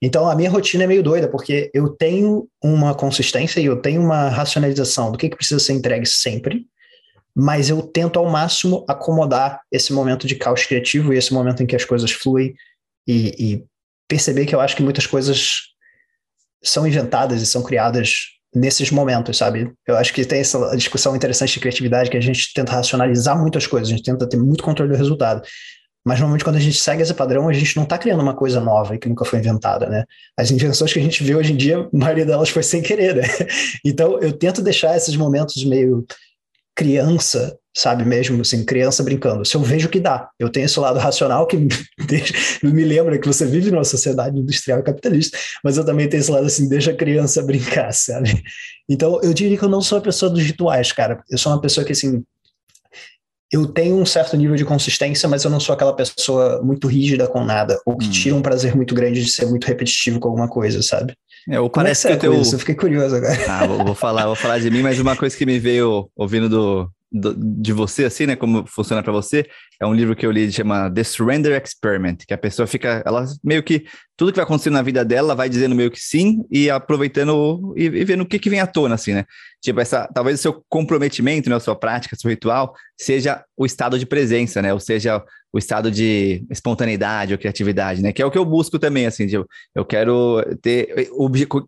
[0.00, 4.00] Então a minha rotina é meio doida, porque eu tenho uma consistência e eu tenho
[4.00, 6.64] uma racionalização do que, que precisa ser entregue sempre,
[7.36, 11.66] mas eu tento ao máximo acomodar esse momento de caos criativo e esse momento em
[11.66, 12.54] que as coisas fluem
[13.06, 13.64] e, e
[14.08, 15.60] perceber que eu acho que muitas coisas
[16.62, 19.72] são inventadas e são criadas nesses momentos, sabe?
[19.86, 23.66] Eu acho que tem essa discussão interessante de criatividade que a gente tenta racionalizar muitas
[23.66, 25.42] coisas, a gente tenta ter muito controle do resultado.
[26.04, 28.58] Mas normalmente quando a gente segue esse padrão, a gente não está criando uma coisa
[28.58, 30.04] nova e que nunca foi inventada, né?
[30.36, 33.16] As invenções que a gente vê hoje em dia, a maioria delas foi sem querer,
[33.16, 33.22] né?
[33.84, 36.04] Então eu tento deixar esses momentos meio
[36.74, 39.44] criança, sabe mesmo, assim, criança brincando.
[39.44, 41.68] Se eu vejo que dá, eu tenho esse lado racional que me,
[42.06, 46.30] deixa, me lembra que você vive numa sociedade industrial capitalista, mas eu também tenho esse
[46.30, 48.42] lado assim, deixa a criança brincar, sabe?
[48.88, 51.22] Então, eu diria que eu não sou a pessoa dos rituais, cara.
[51.30, 52.24] Eu sou uma pessoa que, assim,
[53.52, 57.26] eu tenho um certo nível de consistência, mas eu não sou aquela pessoa muito rígida
[57.26, 58.10] com nada, ou que hum.
[58.10, 61.14] tira um prazer muito grande de ser muito repetitivo com alguma coisa, sabe?
[61.48, 62.42] É, ou parece é que, que eu tenho...
[62.42, 62.54] isso?
[62.54, 63.38] Eu fiquei curioso agora.
[63.48, 66.48] Ah, vou, vou, falar, vou falar de mim, mas uma coisa que me veio ouvindo
[66.48, 68.36] do, do de você, assim, né?
[68.36, 69.44] Como funciona para você,
[69.80, 73.24] é um livro que eu li chama The Surrender Experiment, que a pessoa fica, ela
[73.42, 73.84] meio que
[74.16, 77.74] tudo que vai acontecendo na vida dela, ela vai dizendo meio que sim e aproveitando
[77.76, 79.24] e, e vendo o que, que vem à tona, assim, né?
[79.60, 83.98] Tipo, essa, talvez o seu comprometimento, né, a sua prática, seu ritual, seja o estado
[83.98, 84.72] de presença, né?
[84.72, 88.12] Ou seja, o estado de espontaneidade ou criatividade, né?
[88.12, 91.10] Que é o que eu busco também, assim, tipo, eu quero ter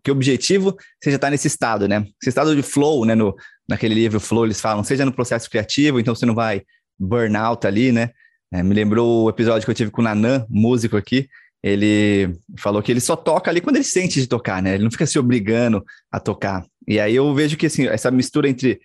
[0.03, 2.05] que o objetivo seja estar nesse estado, né?
[2.21, 3.13] Esse estado de flow, né?
[3.13, 3.35] No,
[3.67, 6.61] naquele livro Flow, eles falam, seja no processo criativo, então você não vai
[6.99, 8.09] burnout ali, né?
[8.51, 11.27] É, me lembrou o episódio que eu tive com o Nanan, músico aqui.
[11.63, 14.75] Ele falou que ele só toca ali quando ele sente de tocar, né?
[14.75, 16.65] Ele não fica se obrigando a tocar.
[16.87, 18.79] E aí eu vejo que assim, essa mistura entre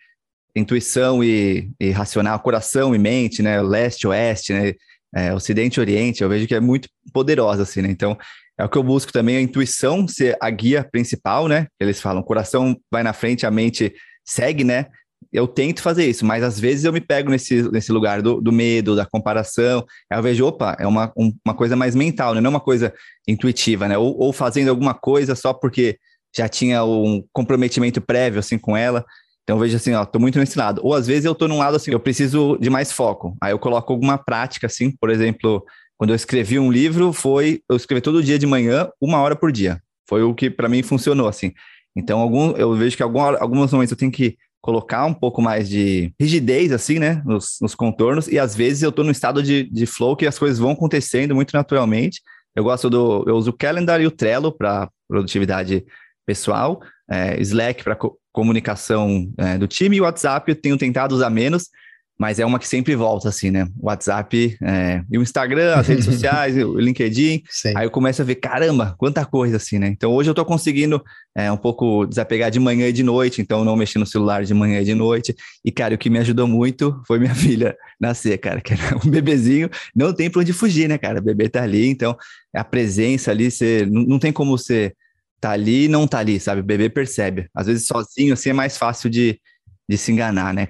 [0.57, 3.61] intuição e, e racional, coração e mente, né?
[3.61, 4.75] Leste, oeste, né?
[5.15, 7.89] É, ocidente oriente, eu vejo que é muito poderosa, assim, né?
[7.91, 8.17] Então,
[8.59, 11.67] é o que eu busco também, a intuição ser a guia principal, né?
[11.81, 13.95] Eles falam, coração vai na frente, a mente
[14.29, 14.87] segue, né?
[15.33, 18.51] eu tento fazer isso, mas às vezes eu me pego nesse, nesse lugar do, do
[18.51, 19.85] medo, da comparação.
[20.11, 22.41] Aí eu vejo, opa, é uma, um, uma coisa mais mental, né?
[22.41, 22.93] não é uma coisa
[23.27, 23.99] intuitiva, né?
[23.99, 25.99] Ou, ou, fazendo alguma coisa só porque
[26.35, 29.05] já tinha um comprometimento prévio assim com ela.
[29.43, 30.81] Então eu vejo assim, ó, tô muito nesse lado.
[30.83, 33.37] Ou às vezes eu tô num lado assim, eu preciso de mais foco.
[33.43, 35.63] Aí eu coloco alguma prática assim, por exemplo,
[35.99, 39.53] quando eu escrevi um livro, foi eu escrevi todo dia de manhã, uma hora por
[39.53, 39.81] dia.
[40.09, 41.53] Foi o que para mim funcionou assim.
[41.99, 45.69] Então algum, eu vejo que algum, alguns momentos eu tenho que colocar um pouco mais
[45.69, 49.65] de rigidez, assim, né, nos, nos contornos, e às vezes eu estou no estado de,
[49.71, 52.21] de flow que as coisas vão acontecendo muito naturalmente.
[52.55, 55.85] Eu gosto do, eu uso o Calendar e o Trello para produtividade
[56.27, 56.81] pessoal,
[57.11, 61.29] é, Slack para co comunicação é, do time e o WhatsApp eu tenho tentado usar
[61.29, 61.71] menos,
[62.19, 63.69] mas é uma que sempre volta, assim, né?
[63.79, 67.45] O WhatsApp é, e o Instagram, as redes sociais, o LinkedIn.
[67.49, 67.73] Sim.
[67.77, 69.87] Aí eu começo a ver, caramba, quanta coisa, assim, né?
[69.87, 71.01] Então hoje eu tô conseguindo
[71.37, 74.53] é, um pouco desapegar de manhã e de noite, então não mexer no celular de
[74.53, 75.33] manhã e de noite.
[75.65, 79.09] E, cara, o que me ajudou muito foi minha filha nascer, cara, que era um
[79.09, 81.21] bebezinho, não tem pra onde fugir, né, cara?
[81.21, 82.17] O bebê tá ali, então
[82.53, 84.93] a presença ali, você não, não tem como você
[85.41, 86.63] tá ali e não tá ali, sabe?
[86.63, 87.49] O bebê percebe.
[87.55, 89.41] Às vezes sozinho, assim, é mais fácil de,
[89.89, 90.67] de se enganar, né?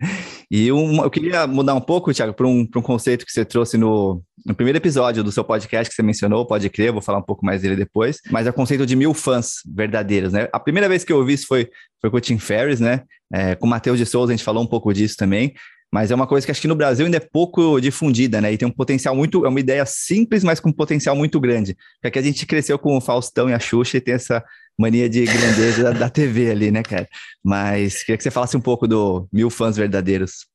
[0.54, 3.78] E um, eu queria mudar um pouco, Thiago, para um, um conceito que você trouxe
[3.78, 7.22] no, no primeiro episódio do seu podcast que você mencionou, pode crer, vou falar um
[7.22, 10.50] pouco mais dele depois, mas é o conceito de mil fãs verdadeiros, né?
[10.52, 11.70] A primeira vez que eu ouvi isso foi,
[12.02, 13.00] foi com o Tim Ferriss, né?
[13.32, 15.54] É, com o Matheus de Souza, a gente falou um pouco disso também,
[15.90, 18.52] mas é uma coisa que acho que no Brasil ainda é pouco difundida, né?
[18.52, 21.74] E tem um potencial muito, é uma ideia simples, mas com um potencial muito grande.
[21.94, 24.44] Porque aqui a gente cresceu com o Faustão e a Xuxa e tem essa
[24.78, 27.08] mania de grandeza da, TV ali, né, cara?
[27.42, 30.46] Mas queria que você falasse um pouco do Mil Fãs Verdadeiros.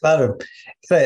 [0.00, 0.36] Claro.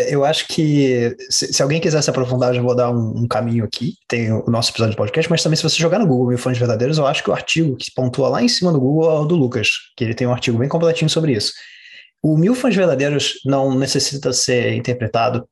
[0.09, 3.29] Eu acho que se, se, alguém quiser se aprofundar, eu já vou dar um, um,
[3.29, 3.95] caminho aqui.
[4.09, 6.57] Tem o nosso episódio de podcast, mas também se você jogar no Google Mil Fãs
[6.57, 9.27] Verdadeiros, eu acho que o artigo que pontua lá em cima do Google é o
[9.27, 11.53] do Lucas, que ele tem um artigo bem completinho sobre isso.
[12.23, 15.47] O Mil Fãs Verdadeiros não necessita ser interpretado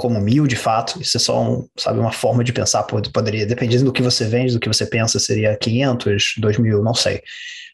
[0.00, 3.84] como mil de fato, isso é só um, sabe, uma forma de pensar, poderia, dependendo
[3.84, 7.22] do que você vende, do que você pensa, seria 500, 2 mil, não sei.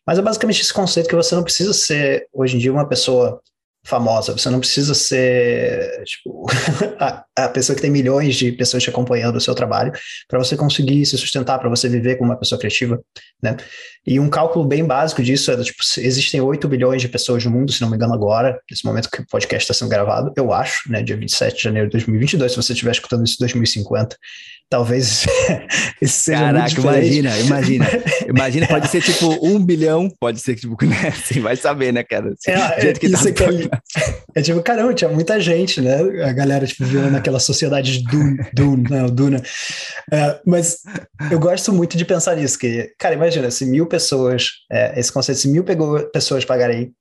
[0.05, 3.41] Mas é basicamente esse conceito que você não precisa ser, hoje em dia, uma pessoa
[3.87, 4.33] famosa.
[4.33, 6.47] Você não precisa ser tipo,
[6.99, 9.93] a, a, pessoa que tem milhões de pessoas te acompanhando o seu trabalho
[10.29, 13.01] para você conseguir se sustentar, para você viver como uma pessoa criativa,
[13.41, 13.57] né?
[14.05, 17.73] E um cálculo bem básico disso é, tipo, existem 8 bilhões de pessoas no mundo,
[17.73, 20.91] se não me engano agora, nesse momento que o podcast está sendo gravado, eu acho,
[20.91, 24.17] né, dia 27 de janeiro de 2022, se você estiver escutando isso em 2050,
[24.69, 25.27] talvez
[26.03, 27.87] isso seja Caraca, imagina, imagina.
[28.29, 31.09] Imagina, pode ser tipo um bilhão, pode ser tipo, né?
[31.09, 32.33] Assim, vai saber, né, cara?
[32.33, 35.97] Assim, é, é, que isso tá é, é, tipo, caramba, tinha muita gente, né?
[36.25, 39.43] A galera, tipo, vivendo naquela sociedade de Dune, Dune, não, Duna.
[40.13, 40.79] É, mas
[41.31, 45.39] eu gosto muito de pensar nisso, que, cara, imagina, se mil pessoas, é, esse conceito,
[45.39, 45.65] se mil
[46.13, 46.93] pessoas pagarem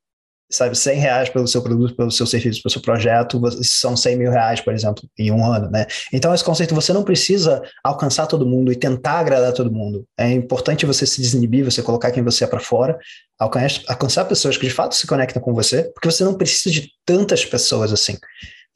[0.50, 4.32] sabe, 100 reais pelo seu produto, pelo seu serviço, pelo seu projeto, são 100 mil
[4.32, 5.86] reais, por exemplo, em um ano, né?
[6.14, 10.06] Então, esse conceito, você não precisa alcançar todo mundo e tentar agradar todo mundo.
[10.18, 12.98] É importante você se desinibir, você colocar quem você é para fora,
[13.40, 17.44] alcançar, pessoas que de fato se conectam com você, porque você não precisa de tantas
[17.44, 18.18] pessoas assim.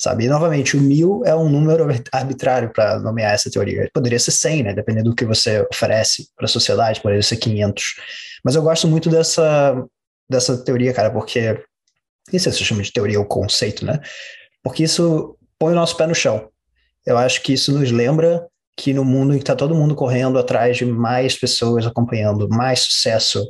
[0.01, 0.23] Sabe?
[0.23, 3.89] E, novamente, o mil é um número arbitrário para nomear essa teoria.
[3.93, 4.73] Poderia ser 100, né?
[4.73, 7.95] Dependendo do que você oferece para a sociedade, poderia ser 500.
[8.41, 9.75] Mas eu gosto muito dessa,
[10.29, 11.61] dessa teoria, cara, porque
[12.31, 13.99] isso se chama de teoria ou conceito, né?
[14.63, 16.49] Porque isso põe o nosso pé no chão.
[17.05, 18.45] Eu acho que isso nos lembra
[18.77, 22.81] que no mundo em que está todo mundo correndo atrás de mais pessoas acompanhando, mais
[22.81, 23.45] sucesso,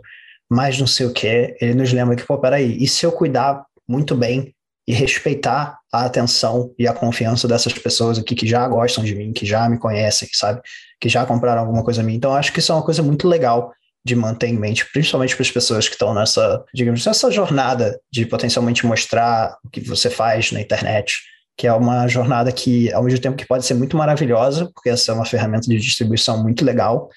[0.49, 3.63] mais não sei o que, ele nos lembra que, pô, peraí, e se eu cuidar
[3.87, 4.55] muito bem
[4.87, 9.31] e respeitar a atenção e a confiança dessas pessoas aqui que já gostam de mim,
[9.31, 10.61] que já me conhecem, sabe?
[10.99, 12.15] Que já compraram alguma coisa a mim.
[12.15, 13.71] Então, acho que isso é uma coisa muito legal
[14.05, 18.25] de manter em mente, principalmente para as pessoas que estão nessa, digamos, nessa jornada de
[18.25, 21.15] potencialmente mostrar o que você faz na internet,
[21.57, 25.11] que é uma jornada que, ao mesmo tempo que pode ser muito maravilhosa, porque essa
[25.11, 27.09] é uma ferramenta de distribuição muito legal,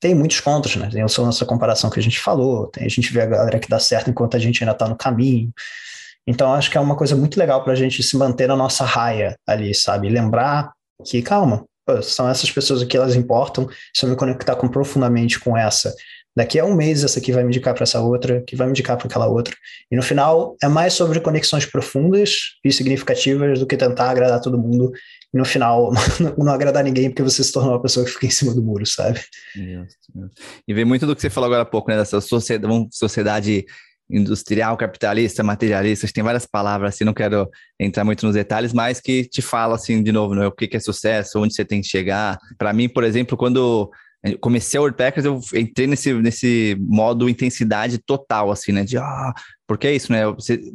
[0.00, 0.88] tem muitos contras, né?
[0.90, 3.68] Tem essa nossa comparação que a gente falou, tem a gente vê a galera que
[3.68, 5.52] dá certo enquanto a gente ainda está no caminho.
[6.24, 8.84] Então, acho que é uma coisa muito legal para a gente se manter na nossa
[8.84, 10.08] raia ali, sabe?
[10.08, 10.72] Lembrar
[11.04, 11.64] que, calma,
[12.02, 15.92] são essas pessoas que elas importam, se eu me conectar com, profundamente com essa,
[16.38, 18.70] Daqui a um mês, essa aqui vai me indicar para essa outra, que vai me
[18.70, 19.52] indicar para aquela outra.
[19.90, 24.56] E no final, é mais sobre conexões profundas e significativas do que tentar agradar todo
[24.56, 24.92] mundo.
[25.34, 25.90] E no final,
[26.38, 28.86] não agradar ninguém porque você se tornou uma pessoa que fica em cima do muro,
[28.86, 29.20] sabe?
[30.68, 31.96] E vem muito do que você falou agora há pouco, né?
[31.96, 33.66] Dessa sociedade,
[34.08, 39.24] industrial, capitalista, materialista, tem várias palavras, assim, não quero entrar muito nos detalhes, mas que
[39.24, 42.38] te fala, assim, de novo, né, o que é sucesso, onde você tem que chegar.
[42.56, 43.90] Para mim, por exemplo, quando
[44.40, 48.84] comecei a Wordpackers, eu entrei nesse, nesse modo intensidade total, assim, né?
[48.84, 49.32] De, ah,
[49.66, 50.22] porque é isso, né?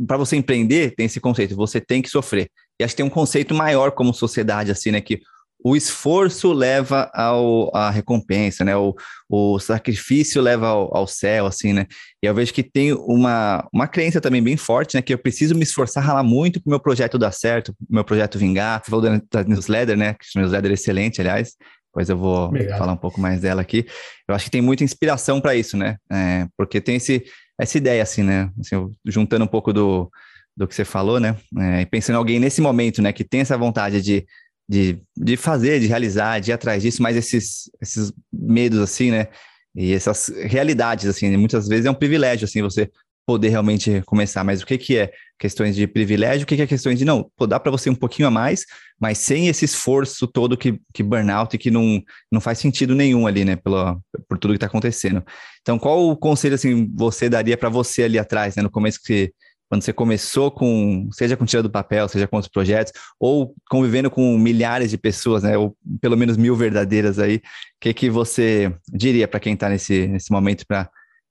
[0.08, 2.50] Para você empreender, tem esse conceito, você tem que sofrer.
[2.80, 5.02] E acho que tem um conceito maior como sociedade, assim, né?
[5.02, 5.22] Que
[5.64, 8.76] o esforço leva ao, à recompensa, né?
[8.76, 8.94] O,
[9.30, 11.86] o sacrifício leva ao, ao, céu, assim, né?
[12.22, 15.02] E eu vejo que tem uma, uma crença também bem forte, né?
[15.02, 18.04] Que eu preciso me esforçar, ralar muito para o meu projeto dar certo, o meu
[18.04, 18.82] projeto vingar.
[18.84, 20.14] Você falou da newsletter, né?
[20.14, 21.54] Que newsletter é excelente, aliás.
[21.94, 22.80] Depois eu vou Obrigado.
[22.80, 23.86] falar um pouco mais dela aqui.
[24.28, 25.98] Eu acho que tem muita inspiração para isso, né?
[26.12, 27.24] É, porque tem esse,
[27.60, 28.50] essa ideia, assim, né?
[28.60, 30.10] Assim, juntando um pouco do,
[30.58, 31.38] do que você falou, né?
[31.60, 33.14] É, pensando em alguém nesse momento, né?
[33.14, 34.26] Que tem essa vontade de,
[34.68, 39.28] de, de fazer, de realizar, de ir atrás disso, mas esses, esses medos, assim, né?
[39.76, 42.90] E essas realidades, assim, muitas vezes é um privilégio, assim, você
[43.26, 44.44] poder realmente começar.
[44.44, 46.44] Mas o que, que é questões de privilégio?
[46.44, 47.30] O que, que é questões de não?
[47.38, 48.66] Pô, dá para você um pouquinho a mais,
[49.00, 53.28] mas sem esse esforço todo que, que burnout e que não, não faz sentido nenhum
[53.28, 53.56] ali, né?
[53.56, 55.24] Pelo, por tudo que está acontecendo.
[55.62, 58.64] Então, qual o conselho assim você daria para você ali atrás, né?
[58.64, 59.32] No começo que
[59.74, 64.12] quando você começou com, seja com tira do papel, seja com outros projetos, ou convivendo
[64.12, 67.42] com milhares de pessoas, né, ou pelo menos mil verdadeiras aí, o
[67.82, 70.88] que, que você diria para quem está nesse, nesse momento para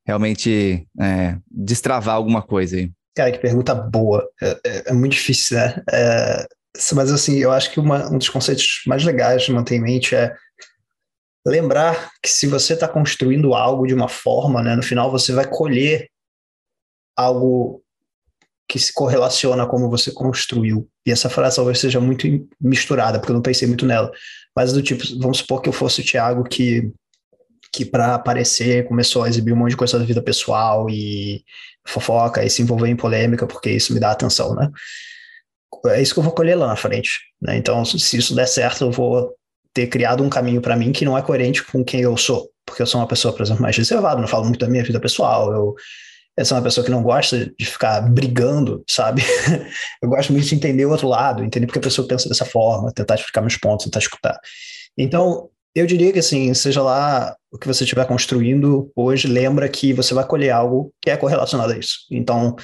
[0.06, 2.90] realmente é, destravar alguma coisa aí?
[3.14, 4.26] Cara, que pergunta boa.
[4.40, 5.82] É, é, é muito difícil, né?
[5.90, 6.46] É,
[6.94, 10.14] mas assim, eu acho que uma, um dos conceitos mais legais de manter em mente
[10.14, 10.34] é
[11.46, 15.46] lembrar que se você está construindo algo de uma forma, né, no final você vai
[15.46, 16.08] colher
[17.16, 17.82] algo
[18.68, 20.88] que se correlaciona a como você construiu.
[21.04, 22.26] E essa frase talvez seja muito
[22.60, 24.10] misturada, porque eu não pensei muito nela.
[24.56, 26.90] Mas do tipo, vamos supor que eu fosse o Thiago que
[27.72, 31.42] que para aparecer começou a exibir um monte de coisa da vida pessoal e
[31.86, 34.70] fofoca e se envolver em polêmica, porque isso me dá atenção, né?
[35.86, 37.20] é isso que eu vou colher lá na frente.
[37.40, 37.56] Né?
[37.56, 39.34] Então, se isso der certo, eu vou
[39.74, 42.50] ter criado um caminho para mim que não é coerente com quem eu sou.
[42.64, 45.00] Porque eu sou uma pessoa, por exemplo, mais reservada, não falo muito da minha vida
[45.00, 45.74] pessoal, eu,
[46.36, 49.22] eu sou uma pessoa que não gosta de ficar brigando, sabe?
[50.00, 52.92] eu gosto muito de entender o outro lado, entender porque a pessoa pensa dessa forma,
[52.92, 54.38] tentar explicar meus pontos, tentar escutar.
[54.96, 59.92] Então, eu diria que assim, seja lá o que você estiver construindo hoje, lembra que
[59.92, 62.06] você vai colher algo que é correlacionado a isso.
[62.10, 62.56] Então,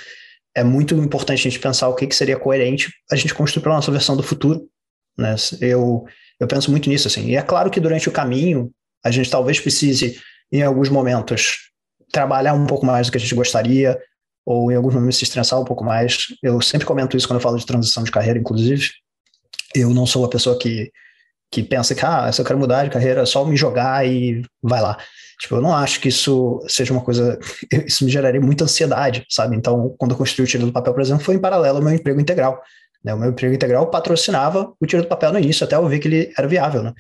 [0.54, 3.72] é muito importante a gente pensar o que, que seria coerente a gente construir para
[3.72, 4.68] a nossa versão do futuro.
[5.16, 5.34] Né?
[5.60, 6.04] Eu,
[6.40, 7.26] eu penso muito nisso, assim.
[7.26, 8.70] E é claro que durante o caminho,
[9.04, 11.70] a gente talvez precise, em alguns momentos,
[12.12, 13.98] trabalhar um pouco mais do que a gente gostaria,
[14.44, 16.18] ou em alguns momentos se estressar um pouco mais.
[16.42, 18.90] Eu sempre comento isso quando eu falo de transição de carreira, inclusive.
[19.74, 20.90] Eu não sou a pessoa que
[21.50, 24.42] que pensa que, ah, se eu quero mudar de carreira, é só me jogar e
[24.62, 24.98] vai lá.
[25.40, 27.38] Tipo, eu não acho que isso seja uma coisa,
[27.87, 29.56] isso me geraria muita ansiedade, sabe?
[29.56, 31.94] Então, quando eu construí o tiro do papel, por exemplo, foi em paralelo ao meu
[31.94, 32.61] emprego integral.
[33.04, 33.14] Né?
[33.14, 36.08] O meu emprego integral patrocinava o tiro do papel no início, até eu ver que
[36.08, 36.92] ele era viável, né?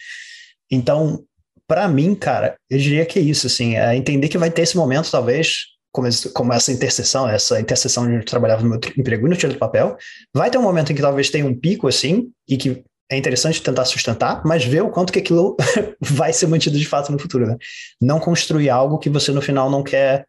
[0.70, 1.24] Então,
[1.66, 4.76] para mim, cara, eu diria que é isso, assim, é entender que vai ter esse
[4.76, 9.30] momento, talvez, como, como essa interseção, essa interseção onde eu trabalhava no meu emprego e
[9.30, 9.96] no tiro do papel,
[10.32, 13.62] vai ter um momento em que talvez tenha um pico, assim, e que é interessante
[13.62, 15.56] tentar sustentar, mas ver o quanto que aquilo
[16.00, 17.56] vai ser mantido de fato no futuro, né?
[18.00, 20.26] Não construir algo que você no final não quer.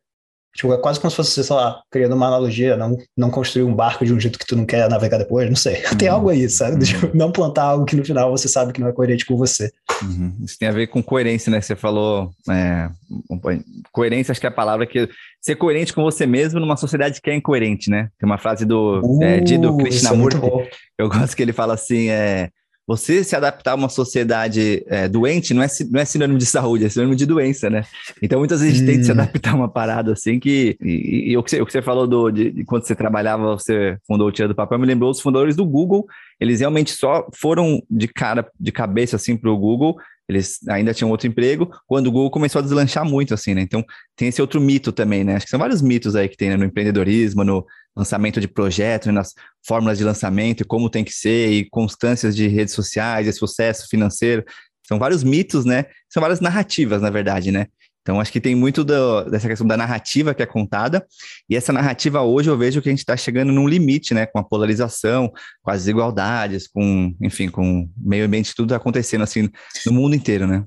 [0.56, 3.76] Tipo, é quase como se fosse, sei lá, criando uma analogia, não, não construir um
[3.76, 5.76] barco de um jeito que tu não quer navegar depois, não sei.
[5.98, 6.16] Tem uhum.
[6.16, 6.84] algo aí, sabe?
[6.84, 9.72] Tipo, não plantar algo que no final você sabe que não é coerente com você.
[10.02, 10.34] Uhum.
[10.44, 11.62] Isso tem a ver com coerência, né?
[11.62, 12.32] Você falou.
[12.50, 12.90] É,
[13.92, 15.10] coerência, acho que é a palavra que.
[15.42, 18.10] Ser coerente com você mesmo numa sociedade que é incoerente, né?
[18.20, 20.38] Tem uma frase do uh, é, Dido Krishnamurti.
[20.38, 22.50] É eu gosto que ele fala assim: é,
[22.90, 26.86] você se adaptar a uma sociedade é, doente não é, não é sinônimo de saúde,
[26.86, 27.86] é sinônimo de doença, né?
[28.20, 28.92] Então, muitas vezes a gente hum.
[28.92, 30.76] tem que se adaptar a uma parada assim que.
[30.82, 33.56] E, e o, que você, o que você falou do, de, de, quando você trabalhava,
[33.56, 36.08] você fundou o Tia do Papel, me lembrou os fundadores do Google.
[36.40, 39.96] Eles realmente só foram de cara, de cabeça assim para o Google
[40.30, 43.62] eles ainda tinham outro emprego, quando o Google começou a deslanchar muito, assim, né?
[43.62, 43.84] Então,
[44.16, 45.36] tem esse outro mito também, né?
[45.36, 46.56] Acho que são vários mitos aí que tem né?
[46.56, 47.66] no empreendedorismo, no
[48.00, 49.14] lançamento de projetos, né?
[49.14, 49.34] nas
[49.66, 53.88] fórmulas de lançamento, e como tem que ser, e constâncias de redes sociais, e sucesso
[53.88, 54.44] financeiro.
[54.88, 55.86] São vários mitos, né?
[56.12, 57.68] São várias narrativas, na verdade, né?
[58.02, 61.06] Então, acho que tem muito do, dessa questão da narrativa que é contada,
[61.48, 64.40] e essa narrativa hoje eu vejo que a gente está chegando num limite, né, com
[64.40, 65.32] a polarização,
[65.62, 69.48] com as desigualdades, com, enfim, com o meio ambiente, tudo acontecendo assim
[69.86, 70.64] no mundo inteiro, né?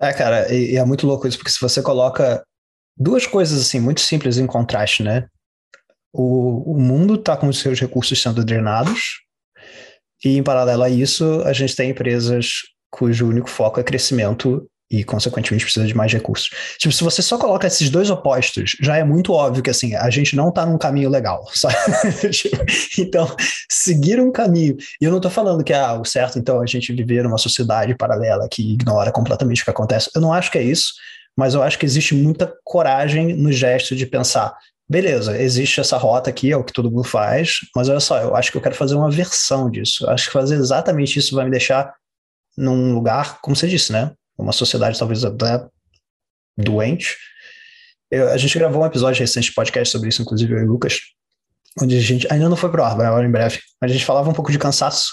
[0.00, 2.42] É, cara, e, e é muito louco isso, porque se você coloca
[2.96, 5.28] duas coisas assim muito simples em contraste, né?
[6.18, 9.20] O, o mundo está com os seus recursos sendo drenados,
[10.24, 15.04] e em paralelo a isso, a gente tem empresas cujo único foco é crescimento e,
[15.04, 16.48] consequentemente, precisa de mais recursos.
[16.78, 20.08] Tipo, se você só coloca esses dois opostos, já é muito óbvio que, assim, a
[20.08, 21.44] gente não está num caminho legal?
[22.30, 22.64] Tipo,
[22.98, 23.36] então,
[23.70, 26.66] seguir um caminho, e eu não estou falando que, ah, o certo, então, é a
[26.66, 30.58] gente viver numa sociedade paralela que ignora completamente o que acontece, eu não acho que
[30.58, 30.94] é isso,
[31.36, 34.56] mas eu acho que existe muita coragem no gesto de pensar,
[34.88, 38.36] beleza, existe essa rota aqui, é o que todo mundo faz, mas olha só, eu
[38.36, 41.44] acho que eu quero fazer uma versão disso, eu acho que fazer exatamente isso vai
[41.44, 41.92] me deixar
[42.56, 44.12] num lugar, como você disse, né?
[44.38, 45.66] uma sociedade talvez até
[46.56, 47.16] doente.
[48.10, 50.68] Eu, a gente gravou um episódio recente de podcast sobre isso, inclusive eu e o
[50.68, 51.00] Lucas,
[51.80, 54.04] onde a gente ainda não foi pro ar, vai agora em breve, mas a gente
[54.04, 55.12] falava um pouco de cansaço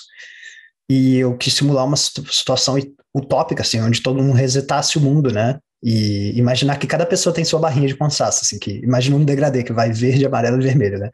[0.89, 2.77] e eu quis simular uma situação
[3.15, 5.59] utópica, assim, onde todo mundo resetasse o mundo, né?
[5.83, 9.63] E imaginar que cada pessoa tem sua barrinha de cansaço, assim, que imagina um degradê
[9.63, 11.09] que vai verde, amarelo e vermelho, né?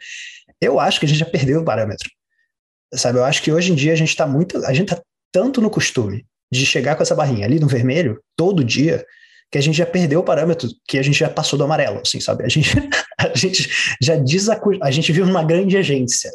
[0.61, 2.07] Eu acho que a gente já perdeu o parâmetro.
[2.93, 5.01] Sabe, eu acho que hoje em dia a gente tá muito, a gente tá
[5.31, 9.03] tanto no costume de chegar com essa barrinha ali no vermelho todo dia,
[9.51, 12.19] que a gente já perdeu o parâmetro, que a gente já passou do amarelo, assim,
[12.19, 12.43] sabe?
[12.43, 12.69] A gente,
[13.17, 14.77] a gente já desacu...
[14.81, 16.31] a gente vive numa grande agência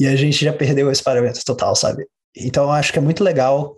[0.00, 2.06] e a gente já perdeu esse parâmetro total, sabe?
[2.36, 3.76] Então eu acho que é muito legal,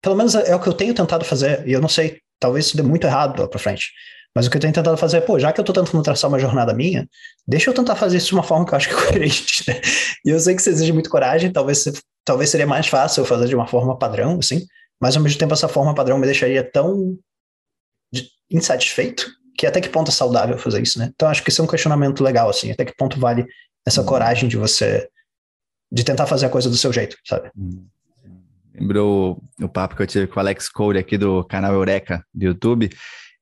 [0.00, 2.76] pelo menos é o que eu tenho tentado fazer, e eu não sei, talvez isso
[2.76, 3.92] dê muito errado lá pra frente,
[4.34, 6.28] mas o que eu tenho tentado fazer é, pô, já que eu tô tentando traçar
[6.28, 7.08] uma jornada minha,
[7.46, 9.80] deixa eu tentar fazer isso de uma forma que eu acho que é coerente, né?
[10.24, 11.84] E eu sei que isso exige muito coragem, talvez,
[12.24, 14.66] talvez seria mais fácil eu fazer de uma forma padrão, assim,
[15.00, 17.16] mas ao mesmo tempo essa forma padrão me deixaria tão
[18.50, 19.26] insatisfeito
[19.56, 21.10] que até que ponto é saudável fazer isso, né?
[21.14, 23.46] Então acho que isso é um questionamento legal, assim, até que ponto vale
[23.86, 24.06] essa uhum.
[24.06, 25.08] coragem de você
[25.90, 27.50] de tentar fazer a coisa do seu jeito, sabe?
[28.74, 32.44] Lembrou o papo que eu tive com o Alex Cole aqui do canal Eureka do
[32.44, 32.90] YouTube.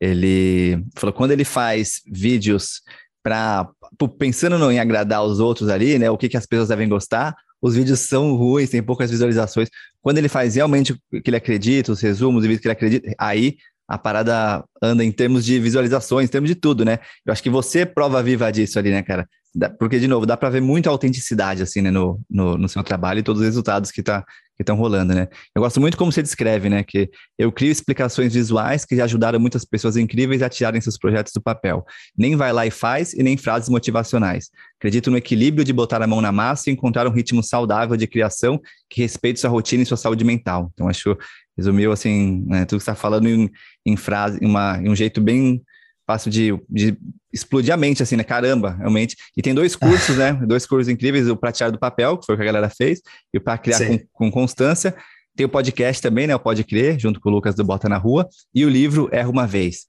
[0.00, 2.82] Ele falou quando ele faz vídeos
[3.22, 3.68] para
[4.18, 6.10] pensando em agradar os outros ali, né?
[6.10, 9.68] O que, que as pessoas devem gostar, os vídeos são ruins, tem poucas visualizações.
[10.00, 13.14] Quando ele faz realmente o que ele acredita, os resumos, os vídeos que ele acredita,
[13.18, 13.56] aí
[13.86, 17.00] a parada anda em termos de visualizações, em termos de tudo, né?
[17.26, 19.28] Eu acho que você é prova viva disso ali, né, cara?
[19.78, 23.18] Porque, de novo, dá para ver muita autenticidade, assim, né, no, no, no, seu trabalho
[23.18, 24.24] e todos os resultados que tá,
[24.62, 25.28] estão rolando, né?
[25.54, 29.38] Eu gosto muito como você descreve, né, que eu crio explicações visuais que já ajudaram
[29.38, 31.84] muitas pessoas incríveis a tirarem seus projetos do papel.
[32.16, 34.50] Nem vai lá e faz e nem frases motivacionais.
[34.78, 38.06] Acredito no equilíbrio de botar a mão na massa e encontrar um ritmo saudável de
[38.06, 40.70] criação que respeite sua rotina e sua saúde mental.
[40.72, 41.16] Então, acho
[41.56, 43.50] resumiu assim, né, tudo que você está falando em,
[43.84, 45.62] em frase, em, uma, em um jeito bem
[46.10, 46.98] fácil de, de
[47.32, 48.24] explodir a mente, assim, né?
[48.24, 49.16] Caramba, realmente.
[49.36, 50.32] E tem dois cursos, né?
[50.32, 53.00] Dois cursos incríveis, o Pratear do Papel, que foi o que a galera fez,
[53.32, 54.92] e o Para Criar com, com, Constância.
[55.36, 56.34] Tem o podcast também, né?
[56.34, 59.28] O Pode Crer, junto com o Lucas do Bota na Rua, e o livro Erra
[59.28, 59.86] Uma Vez.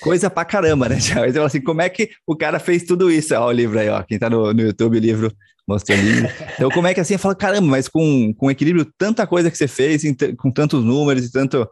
[0.00, 1.24] Coisa pra caramba, né, Thiago?
[1.32, 3.34] Você fala assim, como é que o cara fez tudo isso?
[3.34, 4.02] Ó, o livro aí, ó.
[4.02, 5.32] Quem tá no, no YouTube, o livro
[5.66, 6.28] mostrou ali.
[6.54, 9.68] Então, como é que assim, fala, caramba, mas com, com equilíbrio, tanta coisa que você
[9.68, 10.02] fez,
[10.36, 11.66] com tantos números e tanto.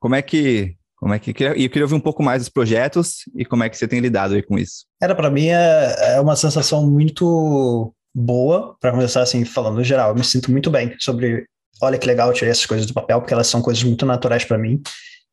[0.00, 3.24] Como é que como é que e eu queria ouvir um pouco mais dos projetos
[3.36, 4.86] e como é que você tem lidado aí com isso?
[5.00, 10.10] Era para mim é, é, uma sensação muito boa para começar assim falando no geral.
[10.10, 11.46] Eu me sinto muito bem sobre,
[11.82, 14.44] olha que legal, eu tirei essas coisas do papel porque elas são coisas muito naturais
[14.44, 14.80] para mim.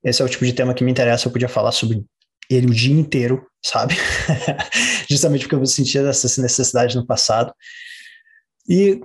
[0.03, 1.27] Esse é o tipo de tema que me interessa.
[1.27, 2.03] Eu podia falar sobre
[2.49, 3.95] ele o dia inteiro, sabe?
[5.09, 7.53] Justamente porque eu sentia essa necessidade no passado.
[8.67, 8.99] E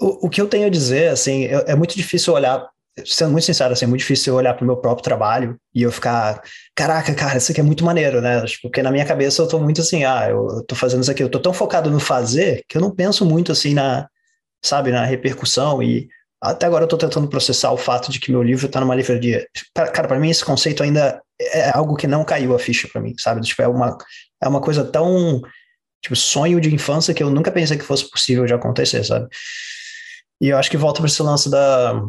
[0.00, 2.64] o, o que eu tenho a dizer, assim, é, é muito difícil olhar
[3.04, 5.82] sendo muito sincero, assim, é muito difícil eu olhar para o meu próprio trabalho e
[5.82, 6.42] eu ficar,
[6.74, 8.44] caraca, cara, isso aqui é muito maneiro, né?
[8.44, 11.22] Tipo, porque na minha cabeça eu tô muito assim, ah, eu, tô fazendo isso aqui,
[11.22, 14.08] eu tô tão focado no fazer que eu não penso muito assim na,
[14.64, 16.08] sabe, na repercussão e
[16.40, 19.46] até agora eu tô tentando processar o fato de que meu livro tá numa livraria.
[19.74, 23.14] Cara, para mim esse conceito ainda é algo que não caiu a ficha para mim,
[23.18, 23.40] sabe?
[23.40, 23.96] Tipo, é uma,
[24.42, 25.40] é uma coisa tão,
[26.02, 29.26] tipo, sonho de infância que eu nunca pensei que fosse possível de acontecer, sabe?
[30.40, 32.00] E eu acho que volta para esse lance da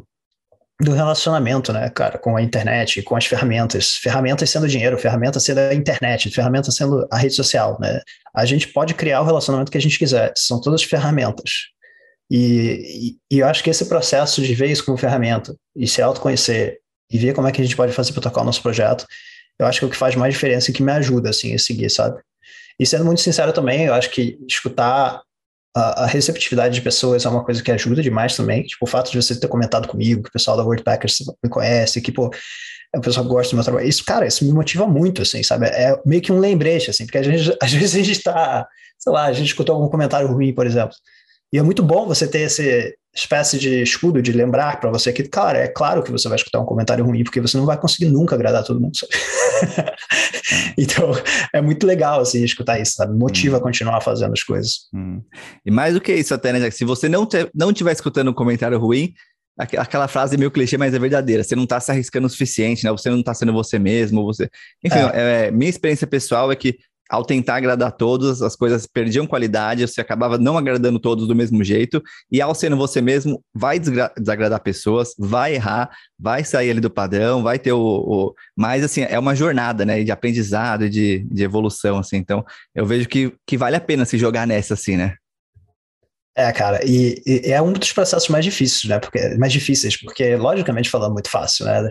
[0.81, 5.59] do relacionamento, né, cara, com a internet, com as ferramentas, ferramentas sendo dinheiro, ferramentas sendo
[5.59, 8.01] a internet, ferramentas sendo a rede social, né?
[8.35, 11.69] A gente pode criar o relacionamento que a gente quiser, são todas ferramentas.
[12.29, 16.01] E, e, e eu acho que esse processo de ver isso como ferramenta e se
[16.01, 19.05] autoconhecer e ver como é que a gente pode fazer para tocar o nosso projeto,
[19.57, 21.59] eu acho que é o que faz mais diferença e que me ajuda, assim, a
[21.59, 22.19] seguir, sabe?
[22.77, 25.21] E sendo muito sincero também, eu acho que escutar
[25.75, 28.63] a, receptividade de pessoas é uma coisa que ajuda demais também.
[28.63, 32.01] Tipo, o fato de você ter comentado comigo, que o pessoal da WordPackers me conhece,
[32.01, 32.31] que, pô,
[32.95, 33.87] o pessoal gosta do meu trabalho.
[33.87, 35.65] Isso, cara, isso me motiva muito, assim, sabe?
[35.67, 38.65] É meio que um lembrete, assim, porque a gente, às vezes a gente tá,
[38.97, 40.95] sei lá, a gente escutou algum comentário ruim, por exemplo.
[41.53, 45.23] E é muito bom você ter esse espécie de escudo de lembrar para você que,
[45.23, 48.09] cara, é claro que você vai escutar um comentário ruim, porque você não vai conseguir
[48.11, 48.99] nunca agradar todo mundo.
[50.77, 51.11] então,
[51.53, 53.17] é muito legal, assim, escutar isso, sabe?
[53.17, 53.59] Motiva hum.
[53.59, 54.87] a continuar fazendo as coisas.
[54.93, 55.21] Hum.
[55.65, 58.33] E mais do que isso, até, né, Se você não, te, não tiver escutando um
[58.33, 59.13] comentário ruim,
[59.57, 61.43] aquela frase meio clichê, mas é verdadeira.
[61.43, 62.91] Você não está se arriscando o suficiente, né?
[62.91, 64.49] Você não está sendo você mesmo, você.
[64.83, 65.47] Enfim, é.
[65.47, 66.77] É, minha experiência pessoal é que
[67.09, 71.63] ao tentar agradar todos, as coisas perdiam qualidade, você acabava não agradando todos do mesmo
[71.63, 72.01] jeito,
[72.31, 75.89] e ao sendo você mesmo, vai desagradar pessoas, vai errar,
[76.19, 78.35] vai sair ali do padrão, vai ter o, o...
[78.55, 82.43] Mas, assim, é uma jornada, né, de aprendizado, de, de evolução, assim, então
[82.73, 85.15] eu vejo que, que vale a pena se jogar nessa, assim, né?
[86.37, 88.99] É, cara, e, e, é um dos processos mais difíceis, né?
[88.99, 91.89] Porque, mais difíceis, porque, logicamente, falando muito fácil, né?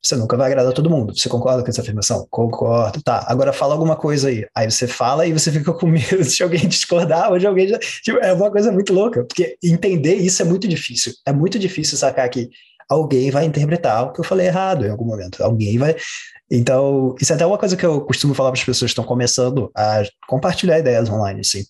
[0.00, 1.12] Você nunca vai agradar todo mundo.
[1.14, 2.24] Você concorda com essa afirmação?
[2.30, 3.02] Concordo.
[3.02, 4.46] Tá, agora fala alguma coisa aí.
[4.54, 7.66] Aí você fala e você fica com medo de alguém discordar ou de alguém.
[8.02, 11.12] Tipo, é uma coisa muito louca, porque entender isso é muito difícil.
[11.26, 12.48] É muito difícil sacar que
[12.88, 15.42] alguém vai interpretar o que eu falei errado em algum momento.
[15.42, 15.96] Alguém vai.
[16.50, 19.04] Então, isso é até uma coisa que eu costumo falar para as pessoas que estão
[19.04, 21.64] começando a compartilhar ideias online, assim.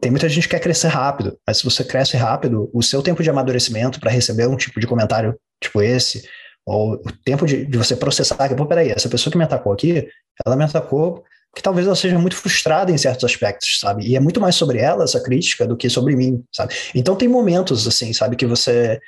[0.00, 3.22] Tem muita gente que quer crescer rápido, mas se você cresce rápido, o seu tempo
[3.22, 6.26] de amadurecimento para receber um tipo de comentário tipo esse,
[6.66, 9.72] ou o tempo de, de você processar que, pô, peraí, essa pessoa que me atacou
[9.72, 10.08] aqui,
[10.44, 11.22] ela me atacou
[11.54, 14.06] que talvez ela seja muito frustrada em certos aspectos, sabe?
[14.06, 16.74] E é muito mais sobre ela essa crítica do que sobre mim, sabe?
[16.94, 18.98] Então tem momentos assim, sabe, que você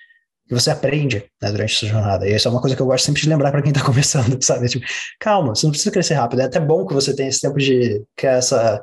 [0.49, 2.29] que você aprende né, durante essa jornada.
[2.29, 4.39] E isso é uma coisa que eu gosto sempre de lembrar para quem está começando,
[4.45, 4.69] sabe?
[4.69, 4.87] Tipo,
[5.19, 6.41] calma, você não precisa crescer rápido.
[6.41, 8.81] É até bom que você tenha esse tempo de que essa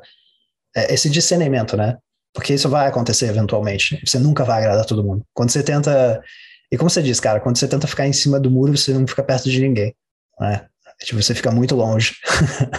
[0.74, 1.96] esse discernimento, né?
[2.32, 4.00] Porque isso vai acontecer eventualmente.
[4.04, 5.24] Você nunca vai agradar todo mundo.
[5.32, 6.20] Quando você tenta
[6.74, 9.06] e como você diz, cara, quando você tenta ficar em cima do muro, você não
[9.06, 9.94] fica perto de ninguém.
[10.40, 10.66] Né?
[11.04, 12.16] Tipo, você fica muito longe.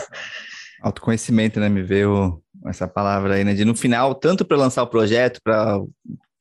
[0.84, 1.70] Autoconhecimento, né?
[1.70, 3.54] Me veio essa palavra aí, né?
[3.54, 5.80] De no final, tanto para lançar o projeto, para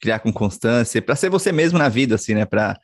[0.01, 2.45] criar com constância, para ser você mesmo na vida, assim, né?
[2.45, 2.77] Para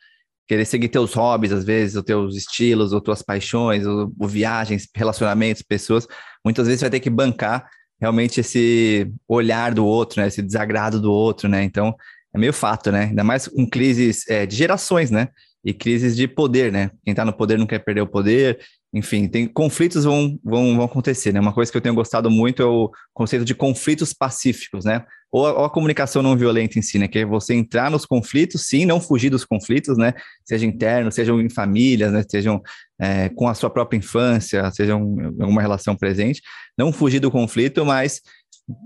[0.46, 4.88] querer seguir teus hobbies, às vezes, ou teus estilos, ou tuas paixões, ou, ou viagens,
[4.94, 6.06] relacionamentos, pessoas.
[6.44, 7.68] Muitas vezes você vai ter que bancar
[8.00, 10.28] realmente esse olhar do outro, né?
[10.28, 11.62] Esse desagrado do outro, né?
[11.62, 11.94] Então,
[12.34, 13.04] é meio fato, né?
[13.04, 15.28] Ainda mais com crises é, de gerações, né?
[15.64, 16.90] E crises de poder, né?
[17.04, 18.58] Quem está no poder não quer perder o poder,
[18.92, 21.38] enfim, tem conflitos vão, vão, vão acontecer, né?
[21.38, 25.04] Uma coisa que eu tenho gostado muito é o conceito de conflitos pacíficos, né?
[25.30, 27.06] Ou a, ou a, comunicação não violenta em si, né?
[27.06, 30.12] Que é você entrar nos conflitos, sim, não fugir dos conflitos, né?
[30.44, 32.24] Seja internos, sejam em famílias, né?
[32.28, 32.60] Sejam
[33.00, 36.42] é, com a sua própria infância, sejam em alguma relação presente.
[36.76, 38.20] Não fugir do conflito, mas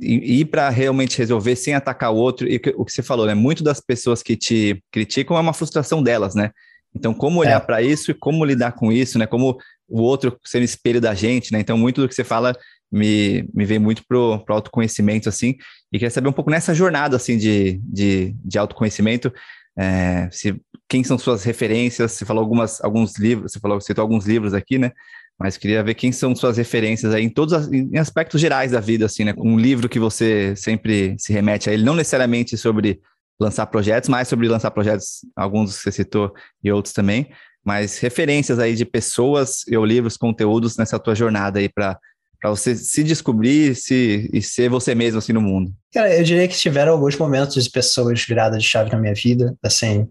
[0.03, 2.47] ir para realmente resolver sem atacar o outro.
[2.47, 3.33] E o que você falou, né?
[3.33, 6.51] Muito das pessoas que te criticam é uma frustração delas, né?
[6.95, 7.65] Então, como olhar é.
[7.65, 9.27] para isso e como lidar com isso, né?
[9.27, 9.59] Como
[9.89, 11.61] o outro um espelho da gente, né?
[11.61, 12.55] Então, muito do que você fala
[12.91, 15.57] me, me vem muito pro, pro autoconhecimento, assim,
[15.93, 19.33] e queria saber um pouco nessa jornada, assim, de, de, de autoconhecimento,
[19.77, 24.27] é, se, quem são suas referências, você falou algumas, alguns livros, você falou, citou alguns
[24.27, 24.93] livros aqui, né?
[25.39, 29.07] Mas queria ver quem são suas referências aí em todos em aspectos gerais da vida,
[29.07, 29.35] assim, né?
[29.37, 33.01] Um livro que você sempre se remete a ele, não necessariamente sobre
[33.41, 36.33] lançar projetos, mais sobre lançar projetos, alguns que você citou
[36.63, 37.29] e outros também,
[37.65, 41.99] mas referências aí de pessoas ou livros, conteúdos nessa tua jornada aí para
[42.41, 45.73] para você se descobrir se, e ser você mesmo assim no mundo?
[45.91, 49.57] Cara, eu diria que tiveram alguns momentos de pessoas viradas de chave na minha vida,
[49.63, 50.07] assim,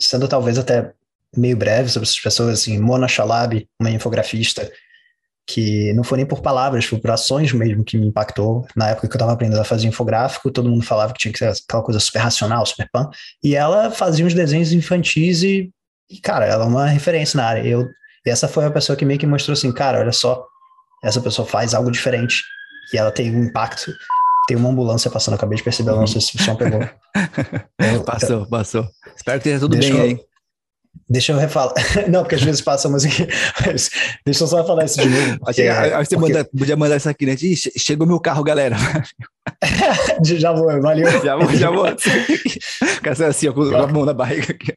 [0.00, 0.94] sendo talvez até
[1.36, 4.72] meio breve sobre essas pessoas, assim, Mona Chalab, uma infografista,
[5.46, 8.66] que não foi nem por palavras, foi por ações mesmo que me impactou.
[8.74, 11.38] Na época que eu estava aprendendo a fazer infográfico, todo mundo falava que tinha que
[11.38, 13.10] ser aquela coisa super racional, super pan.
[13.42, 15.70] E ela fazia uns desenhos infantis e,
[16.10, 17.66] e cara, ela é uma referência na área.
[17.66, 17.88] Eu,
[18.26, 20.46] e essa foi a pessoa que meio que mostrou assim, cara, olha só,
[21.02, 22.42] essa pessoa faz algo diferente
[22.92, 23.92] e ela tem um impacto.
[24.46, 26.80] Tem uma ambulância passando, acabei de perceber, não sei se o som pegou.
[27.78, 28.86] Eu, passou, passou.
[29.16, 30.20] Espero que esteja tudo bem eu, aí.
[31.08, 31.74] Deixa eu refalar.
[32.08, 33.14] Não, porque às vezes passa a música.
[34.24, 35.38] Deixa eu só falar isso de novo.
[35.40, 36.32] Porque, aí você porque...
[36.32, 37.34] manda, podia mandar isso aqui, né?
[37.76, 38.76] chegou meu carro, galera.
[40.24, 41.06] já vou, valeu.
[41.22, 41.84] Já vou, já vou.
[43.02, 44.72] Cara, assim, com a mão na barriga aqui.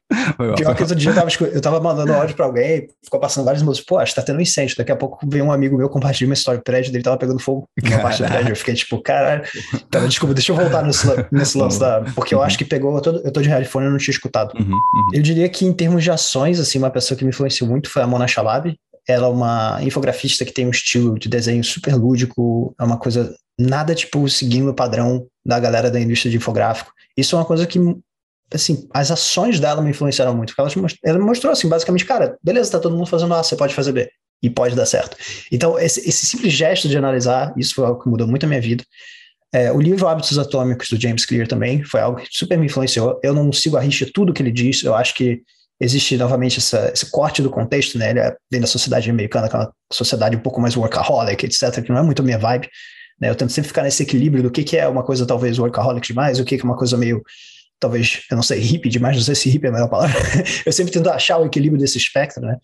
[0.55, 3.63] Pior que outro dia eu tava, eu tava mandando áudio pra alguém, ficou passando vários
[3.63, 3.87] músicos.
[3.87, 4.75] Pô, acho que tá tendo um incêndio.
[4.77, 6.59] Daqui a pouco veio um amigo meu compartilhar uma história.
[6.59, 8.51] O prédio dele tava pegando fogo na parte do prédio.
[8.51, 9.43] Eu fiquei tipo, caralho.
[9.89, 12.01] Tá, desculpa, deixa eu voltar nesse, nesse lance da.
[12.13, 12.95] Porque eu acho que pegou.
[12.95, 14.53] Eu tô, eu tô de headphone e não tinha escutado.
[14.57, 15.07] Uhum, uhum.
[15.13, 18.01] Eu diria que em termos de ações, assim, uma pessoa que me influenciou muito foi
[18.01, 18.75] a Mona Chalab.
[19.07, 23.33] Ela é uma infografista que tem um estilo de desenho super lúdico, é uma coisa
[23.59, 26.91] nada tipo seguindo o padrão da galera da indústria de infográfico.
[27.15, 27.79] Isso é uma coisa que,
[28.53, 30.53] assim, as ações dela me influenciaram muito.
[30.57, 30.69] Ela,
[31.03, 34.09] ela mostrou assim, basicamente, cara, beleza, tá todo mundo fazendo A, você pode fazer B
[34.41, 35.17] e pode dar certo.
[35.51, 38.61] Então, esse, esse simples gesto de analisar, isso foi algo que mudou muito a minha
[38.61, 38.83] vida.
[39.53, 43.19] É, o livro Hábitos Atômicos do James Clear também foi algo que super me influenciou.
[43.23, 45.41] Eu não sigo a rixa tudo que ele diz, eu acho que
[45.79, 48.09] existe novamente essa, esse corte do contexto, né?
[48.09, 51.91] Ele é, vem da sociedade americana, que é sociedade um pouco mais workaholic, etc., que
[51.91, 52.67] não é muito a minha vibe.
[53.19, 53.29] Né?
[53.29, 56.39] Eu tento sempre ficar nesse equilíbrio do que, que é uma coisa talvez workaholic demais,
[56.39, 57.21] o que, que é uma coisa meio,
[57.79, 60.17] talvez, eu não sei, hippie demais, não sei se hippie é a melhor palavra.
[60.65, 62.57] eu sempre tento achar o equilíbrio desse espectro, né?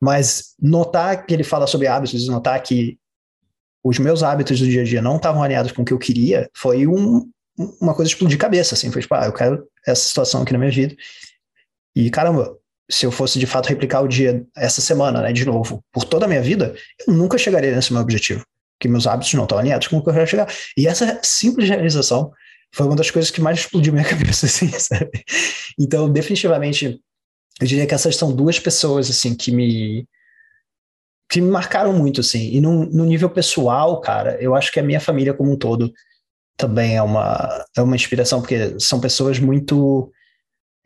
[0.00, 2.98] Mas notar que ele fala sobre hábitos, notar que
[3.82, 6.50] os meus hábitos do dia a dia não estavam alinhados com o que eu queria,
[6.54, 7.30] foi um,
[7.80, 10.70] uma coisa explodir cabeça, assim, foi tipo, ah, eu quero essa situação aqui na minha
[10.70, 10.94] vida.
[11.94, 12.56] E caramba,
[12.90, 16.24] se eu fosse de fato replicar o dia essa semana, né, de novo, por toda
[16.24, 16.74] a minha vida,
[17.06, 18.44] eu nunca chegaria nesse meu objetivo,
[18.80, 20.52] que meus hábitos não estão alinhados com o que eu quero chegar.
[20.76, 22.32] E essa simples realização
[22.74, 25.10] foi uma das coisas que mais explodiu minha cabeça, assim, sabe?
[25.78, 27.00] Então, definitivamente,
[27.60, 30.06] eu diria que essas são duas pessoas, assim, que me
[31.30, 32.50] que me marcaram muito, assim.
[32.52, 35.92] E no, no nível pessoal, cara, eu acho que a minha família como um todo
[36.56, 40.12] também é uma, é uma inspiração, porque são pessoas muito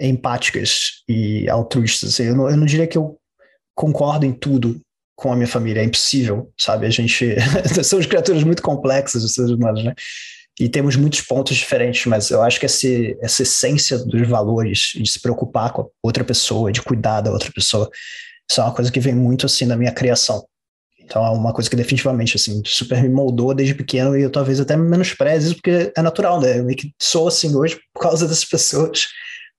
[0.01, 2.14] empáticas e altruístas.
[2.14, 3.18] Assim, eu, não, eu não diria que eu
[3.74, 4.80] concordo em tudo
[5.18, 6.86] com a minha família, é impossível, sabe?
[6.86, 7.34] A gente
[7.82, 9.92] somos criaturas muito complexas, os seres humanos, né?
[10.60, 12.86] E temos muitos pontos diferentes, mas eu acho que essa,
[13.20, 17.50] essa essência dos valores, de se preocupar com a outra pessoa, de cuidar da outra
[17.52, 17.90] pessoa,
[18.48, 20.46] isso é uma coisa que vem muito assim na minha criação.
[21.00, 24.60] Então é uma coisa que definitivamente assim super me moldou desde pequeno e eu talvez
[24.60, 26.60] até menospreze isso porque é natural, né?
[26.60, 29.08] Eu meio que sou assim hoje por causa dessas pessoas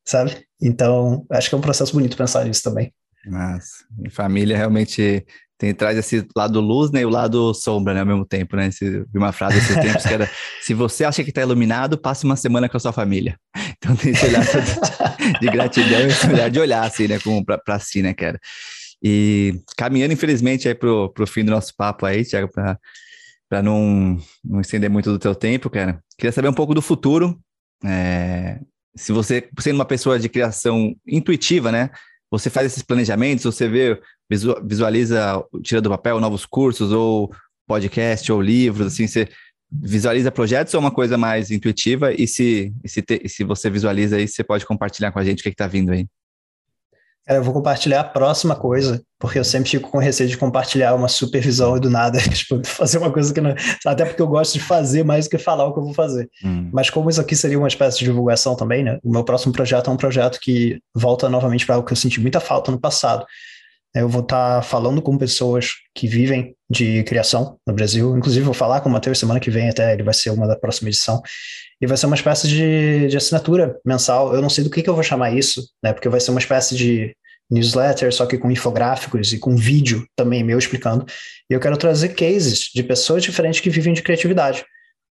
[0.10, 0.45] sabe?
[0.62, 2.93] Então, acho que é um processo bonito pensar nisso também.
[3.26, 5.26] Mas, família realmente
[5.60, 8.55] tem, traz esse lado luz né, e o lado sombra né, ao mesmo tempo.
[8.55, 8.70] Né?
[8.80, 10.32] vi uma frase esses tempos que era:
[10.62, 13.38] se você acha que está iluminado, passe uma semana com a sua família.
[13.82, 17.18] Então tem esse olhar de, de gratidão e esse olhar de olhar assim, né,
[17.64, 18.38] para si, né, cara?
[19.01, 24.60] E caminhando, infelizmente, aí pro, pro fim do nosso papo aí, Tiago, para não, não
[24.60, 26.03] estender muito do teu tempo, cara.
[26.18, 27.39] Queria saber um pouco do futuro.
[27.86, 28.60] É,
[28.97, 31.89] se você, sendo uma pessoa de criação intuitiva, né?
[32.30, 33.97] Você faz esses planejamentos, você vê,
[34.64, 37.32] visualiza, tira do papel novos cursos, ou
[37.68, 39.28] podcast, ou livros, assim, você
[39.72, 42.12] visualiza projetos ou é uma coisa mais intuitiva?
[42.14, 45.40] E se, e se, te, se você visualiza aí, você pode compartilhar com a gente
[45.40, 46.08] o que está vindo aí?
[47.30, 50.96] Cara, eu vou compartilhar a próxima coisa, porque eu sempre fico com receio de compartilhar
[50.96, 53.54] uma supervisão e do nada, tipo, fazer uma coisa que não.
[53.86, 56.28] Até porque eu gosto de fazer mais do que falar o que eu vou fazer.
[56.44, 56.72] Hum.
[56.74, 58.98] Mas como isso aqui seria uma espécie de divulgação também, né?
[59.04, 62.20] O meu próximo projeto é um projeto que volta novamente para algo que eu senti
[62.20, 63.24] muita falta no passado.
[63.96, 68.16] Eu vou estar tá falando com pessoas que vivem de criação no Brasil.
[68.16, 70.56] Inclusive, vou falar com o Matheus semana que vem, até ele vai ser uma da
[70.56, 71.22] próxima edição.
[71.82, 74.34] E vai ser uma espécie de, de assinatura mensal.
[74.34, 75.92] Eu não sei do que, que eu vou chamar isso, né?
[75.92, 77.16] Porque vai ser uma espécie de
[77.50, 81.06] newsletter, só que com infográficos e com vídeo também meu explicando.
[81.50, 84.64] E eu quero trazer cases de pessoas diferentes que vivem de criatividade.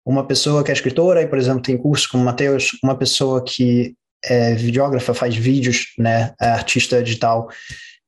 [0.07, 3.43] Uma pessoa que é escritora e, por exemplo, tem curso como o Matheus, uma pessoa
[3.45, 7.49] que é videógrafa, faz vídeos, né, é artista digital,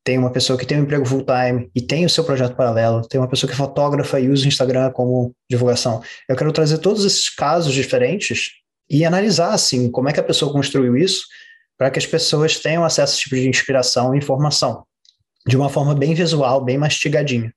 [0.05, 3.07] tem uma pessoa que tem um emprego full time e tem o seu projeto paralelo,
[3.07, 6.03] tem uma pessoa que é fotógrafa e usa o Instagram como divulgação.
[6.29, 8.53] Eu quero trazer todos esses casos diferentes
[8.89, 11.25] e analisar assim como é que a pessoa construiu isso
[11.79, 14.85] para que as pessoas tenham acesso a esse tipo de inspiração e informação
[15.47, 17.53] de uma forma bem visual, bem mastigadinha.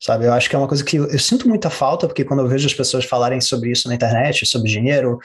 [0.00, 2.48] Sabe, eu acho que é uma coisa que eu sinto muita falta, porque quando eu
[2.48, 5.18] vejo as pessoas falarem sobre isso na internet, sobre dinheiro,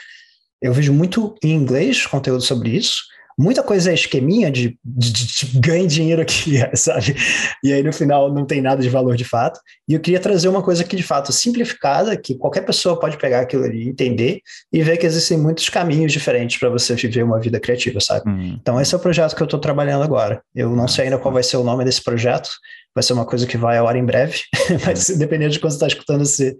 [0.61, 3.01] eu vejo muito em inglês conteúdo sobre isso,
[3.37, 7.15] muita coisa é esqueminha de, de, de, ganhe dinheiro aqui, sabe?
[7.63, 9.59] E aí no final não tem nada de valor de fato.
[9.87, 13.41] E eu queria trazer uma coisa que de fato simplificada, que qualquer pessoa pode pegar
[13.41, 14.41] aquilo ali, entender
[14.73, 18.27] e ver que existem muitos caminhos diferentes para você viver uma vida criativa, sabe?
[18.29, 18.57] Hum.
[18.59, 20.41] Então esse é o projeto que eu estou trabalhando agora.
[20.55, 22.49] Eu não sei ainda qual vai ser o nome desse projeto.
[22.95, 24.39] Vai ser uma coisa que vai ao ar em breve,
[24.83, 26.57] mas dependendo de quando você está escutando esse,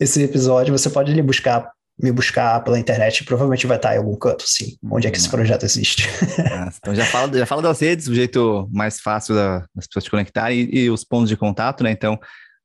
[0.00, 1.70] esse episódio, você pode ali buscar
[2.00, 5.28] me buscar pela internet, provavelmente vai estar em algum canto, sim, onde é que esse
[5.28, 6.08] projeto existe.
[6.78, 10.10] então já fala, já fala das redes, o jeito mais fácil da, das pessoas te
[10.10, 11.90] conectarem e, e, os pontos de contato, né?
[11.90, 12.18] Então,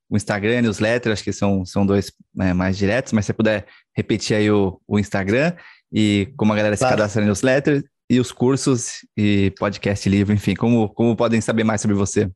[0.08, 3.66] o Instagram, newsletter, acho que são, são dois é, mais diretos, mas se você puder
[3.96, 5.54] repetir aí o, o Instagram
[5.92, 10.54] e como a galera se cadastra na newsletter e os cursos e podcast livro, enfim,
[10.54, 12.30] como, como podem saber mais sobre você?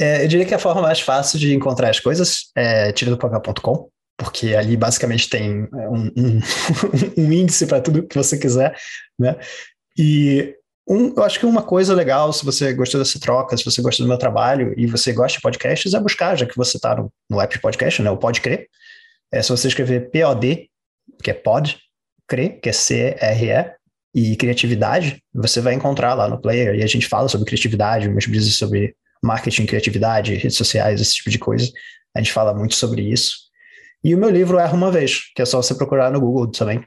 [0.00, 4.54] É, eu diria que a forma mais fácil de encontrar as coisas é tiradopagar.com porque
[4.54, 6.40] ali basicamente tem é, um, um,
[7.16, 8.76] um índice para tudo que você quiser,
[9.18, 9.36] né?
[9.96, 10.54] E
[10.86, 14.04] um, eu acho que uma coisa legal, se você gostou dessa troca, se você gostou
[14.04, 17.12] do meu trabalho e você gosta de podcasts, é buscar, já que você está no,
[17.30, 18.10] no app de podcast, né?
[18.10, 18.66] O Pode Crer.
[19.32, 20.68] É se você escrever POD,
[21.22, 21.78] que é Pod,
[22.26, 23.78] Crer, que é C-R-E,
[24.14, 26.74] e criatividade, você vai encontrar lá no player.
[26.74, 31.30] E a gente fala sobre criatividade, umas brisas sobre marketing, criatividade, redes sociais, esse tipo
[31.30, 31.70] de coisa.
[32.16, 33.47] A gente fala muito sobre isso.
[34.02, 36.84] E o meu livro Erra Uma Vez, que é só você procurar no Google também.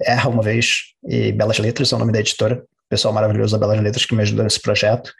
[0.00, 2.62] Erra Uma Vez e Belas Letras é o nome da editora.
[2.88, 5.12] Pessoal maravilhoso da Belas Letras que me ajudou nesse projeto.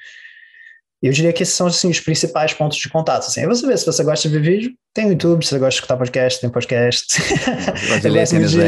[1.02, 3.26] E eu diria que esses são assim, os principais pontos de contato.
[3.26, 5.58] Assim, aí você vê se você gosta de ver vídeo, tem o YouTube, se você
[5.58, 7.06] gosta de escutar podcast, tem podcast.
[8.04, 8.62] eu, gosto muito de,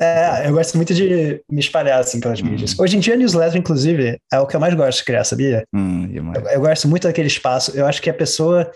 [0.00, 2.46] é, eu gosto muito de me espalhar assim pelas hum.
[2.46, 2.78] mídias.
[2.78, 5.64] Hoje em dia, newsletter, inclusive, é o que eu mais gosto de criar, sabia?
[5.74, 7.76] Hum, eu, eu, gosto muito daquele espaço.
[7.76, 8.70] Eu acho que a pessoa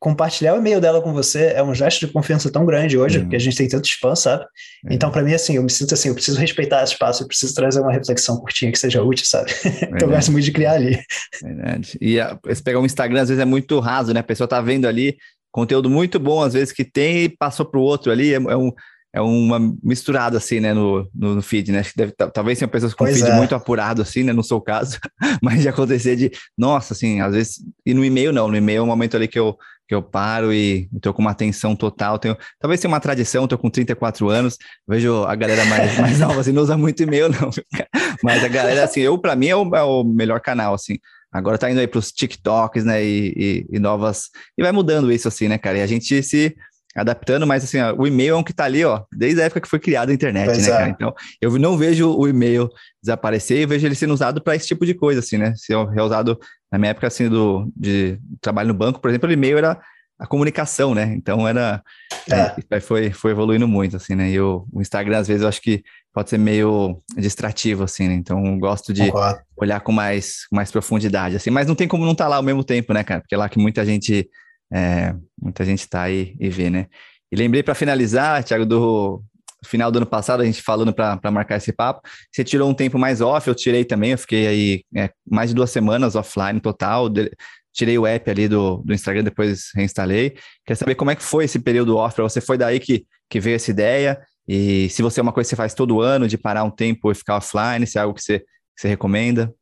[0.00, 3.24] compartilhar o e-mail dela com você é um gesto de confiança tão grande hoje, uhum.
[3.24, 4.44] porque a gente tem tantos fãs, sabe?
[4.44, 4.92] Uhum.
[4.92, 7.54] Então, para mim, assim, eu me sinto assim, eu preciso respeitar esse espaço, eu preciso
[7.54, 9.52] trazer uma reflexão curtinha que seja útil, sabe?
[9.84, 10.98] então, eu gosto muito de criar ali.
[11.42, 11.98] Verdade.
[12.00, 14.20] E a, se pegar um Instagram, às vezes é muito raso, né?
[14.20, 15.18] A pessoa tá vendo ali
[15.52, 18.56] conteúdo muito bom, às vezes, que tem e passou para o outro ali, é, é
[18.56, 18.72] um
[19.12, 21.82] é uma misturada assim, né, no, no, no feed, né?
[21.96, 23.36] Deve, talvez tenham pessoas com pois feed é.
[23.36, 24.32] muito apurado assim, né?
[24.32, 25.00] Não sou o caso,
[25.42, 28.82] mas de acontecer de, nossa, assim, às vezes, e no e-mail não, no e-mail é
[28.82, 29.58] um momento ali que eu,
[29.90, 32.16] que eu paro e estou com uma atenção total.
[32.16, 36.40] Tenho, talvez tenha uma tradição, estou com 34 anos, vejo a galera mais, mais nova,
[36.40, 37.50] assim, não usa muito e-mail, não.
[38.22, 40.96] Mas a galera, assim, eu, para mim, é o, é o melhor canal, assim.
[41.32, 44.28] Agora tá indo aí para os TikToks, né, e, e, e, novas.
[44.56, 45.78] E vai mudando isso, assim, né, cara?
[45.78, 46.54] E a gente se
[46.96, 49.60] adaptando, mas assim, ó, o e-mail é um que tá ali, ó, desde a época
[49.60, 50.76] que foi criada a internet, pois né, é.
[50.76, 50.88] cara?
[50.88, 52.68] Então, eu não vejo o e-mail
[53.02, 55.54] desaparecer, eu vejo ele sendo usado para esse tipo de coisa, assim, né?
[55.56, 56.38] Se é usado
[56.70, 59.80] na minha época, assim, do, de trabalho no banco, por exemplo, o e-mail era
[60.18, 61.14] a comunicação, né?
[61.16, 61.82] Então, era...
[62.30, 62.76] É.
[62.76, 64.30] É, foi, foi evoluindo muito, assim, né?
[64.30, 65.82] E o, o, Instagram, às vezes, eu acho que
[66.12, 68.14] pode ser meio distrativo, assim, né?
[68.14, 69.40] Então, eu gosto de Concordo.
[69.56, 71.50] olhar com mais, com mais profundidade, assim.
[71.50, 73.20] Mas não tem como não estar tá lá ao mesmo tempo, né, cara?
[73.20, 74.28] Porque é lá que muita gente
[74.72, 76.86] é, muita gente está aí e vê, né?
[77.32, 79.22] E lembrei para finalizar, Thiago, do
[79.64, 82.00] final do ano passado, a gente falando para marcar esse papo,
[82.32, 85.54] você tirou um tempo mais off, eu tirei também, eu fiquei aí é, mais de
[85.54, 87.30] duas semanas offline total, de,
[87.72, 90.36] tirei o app ali do, do Instagram, depois reinstalei.
[90.66, 92.40] Quer saber como é que foi esse período off para você?
[92.40, 94.20] Foi daí que, que veio essa ideia?
[94.48, 97.10] E se você é uma coisa que você faz todo ano, de parar um tempo
[97.10, 98.46] e ficar offline, se é algo que você, que
[98.76, 99.52] você recomenda?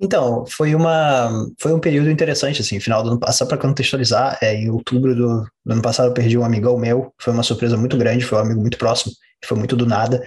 [0.00, 4.54] Então, foi uma foi um período interessante, assim, final do ano passado, para contextualizar, é,
[4.54, 7.96] em outubro do, do, ano passado eu perdi um amigão meu, foi uma surpresa muito
[7.96, 9.12] grande, foi um amigo muito próximo,
[9.44, 10.22] foi muito do nada,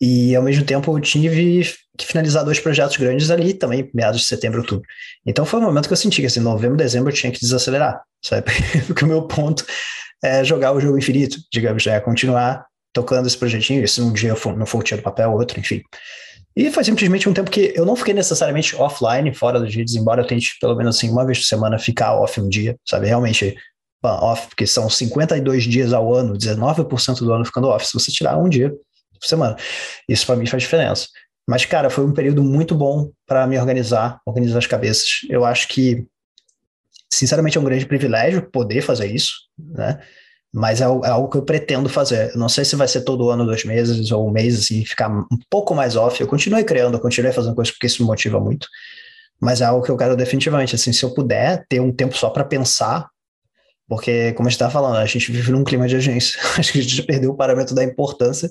[0.00, 1.64] e ao mesmo tempo eu tive
[1.96, 4.86] que finalizar dois projetos grandes ali também, meados de setembro, outubro.
[5.26, 8.02] Então foi um momento que eu senti que assim, novembro, dezembro eu tinha que desacelerar,
[8.22, 8.44] sabe?
[8.86, 9.64] Porque o meu ponto
[10.22, 14.56] é jogar o jogo infinito, digamos, é continuar tocando esse projetinho, se um dia for,
[14.56, 15.82] não for tirar do papel, outro, enfim.
[16.58, 20.22] E foi simplesmente um tempo que eu não fiquei necessariamente offline, fora dos vídeos, embora
[20.22, 23.06] eu tente pelo menos assim, uma vez por semana ficar off um dia, sabe?
[23.06, 23.56] Realmente
[24.02, 28.36] off, porque são 52 dias ao ano, 19% do ano ficando off, se você tirar
[28.36, 29.56] um dia por semana.
[30.08, 31.06] Isso para mim faz diferença.
[31.48, 35.20] Mas, cara, foi um período muito bom para me organizar, organizar as cabeças.
[35.30, 36.04] Eu acho que,
[37.08, 40.00] sinceramente, é um grande privilégio poder fazer isso, né?
[40.52, 42.34] Mas é, é, algo que eu pretendo fazer.
[42.34, 45.38] Não sei se vai ser todo ano, dois meses ou um mês, assim, ficar um
[45.50, 46.20] pouco mais off.
[46.20, 48.66] Eu continuei criando, eu continuei fazendo coisas porque isso me motiva muito,
[49.40, 52.30] mas é algo que eu quero definitivamente, assim, se eu puder ter um tempo só
[52.30, 53.08] para pensar,
[53.88, 56.38] porque, como a gente estava falando, a gente vive num clima de agência.
[56.58, 58.50] Acho que a gente perdeu o parâmetro da importância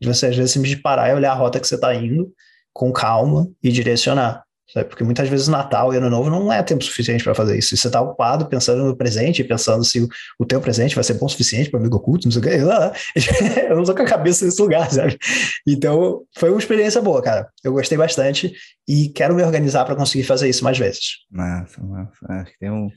[0.00, 2.32] de você, às vezes, simplesmente parar e olhar a rota que você está indo
[2.72, 4.44] com calma e direcionar.
[4.72, 4.88] Sabe?
[4.88, 7.74] Porque muitas vezes Natal e Ano Novo não é tempo suficiente para fazer isso.
[7.74, 10.08] E você está ocupado pensando no presente, pensando se o,
[10.38, 12.50] o teu presente vai ser bom o suficiente para amigo oculto, não sei o que.
[13.68, 15.16] Eu não estou com a cabeça nesse lugar, sabe?
[15.66, 17.48] Então, foi uma experiência boa, cara.
[17.64, 18.52] Eu gostei bastante
[18.86, 21.24] e quero me organizar para conseguir fazer isso mais vezes.
[21.30, 22.18] Massa, massa.
[22.28, 22.90] Acho que tem um,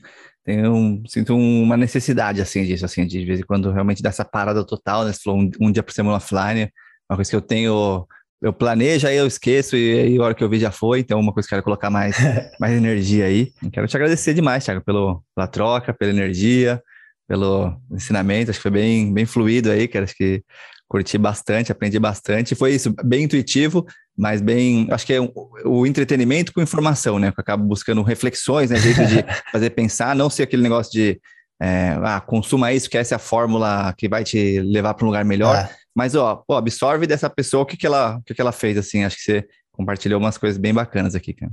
[0.44, 4.62] tem um, sinto uma necessidade assim disso, assim, de vez em quando realmente dessa parada
[4.62, 5.12] total, né?
[5.12, 6.70] Você falou um, um dia por semana offline,
[7.08, 8.06] uma coisa que eu tenho
[8.42, 11.20] eu planejo, aí eu esqueço e aí a hora que eu vi já foi, então
[11.20, 12.16] uma coisa que eu quero colocar mais,
[12.58, 13.52] mais energia aí.
[13.72, 16.82] Quero te agradecer demais, Thiago, pelo, pela troca, pela energia,
[17.28, 20.42] pelo ensinamento, acho que foi bem, bem fluido aí, que acho que
[20.88, 23.86] curti bastante, aprendi bastante, foi isso, bem intuitivo,
[24.18, 25.32] mas bem, acho que é o,
[25.64, 30.16] o entretenimento com informação, né, que eu acabo buscando reflexões, né, jeito de fazer pensar,
[30.16, 31.18] não ser aquele negócio de
[31.62, 35.08] é, ah, consuma isso, que essa é a fórmula que vai te levar para um
[35.08, 35.54] lugar melhor.
[35.54, 35.81] É.
[35.94, 38.76] Mas, ó, pô, absorve dessa pessoa o que, que, ela, o que, que ela fez,
[38.78, 39.04] assim.
[39.04, 41.52] Acho que você compartilhou umas coisas bem bacanas aqui, cara.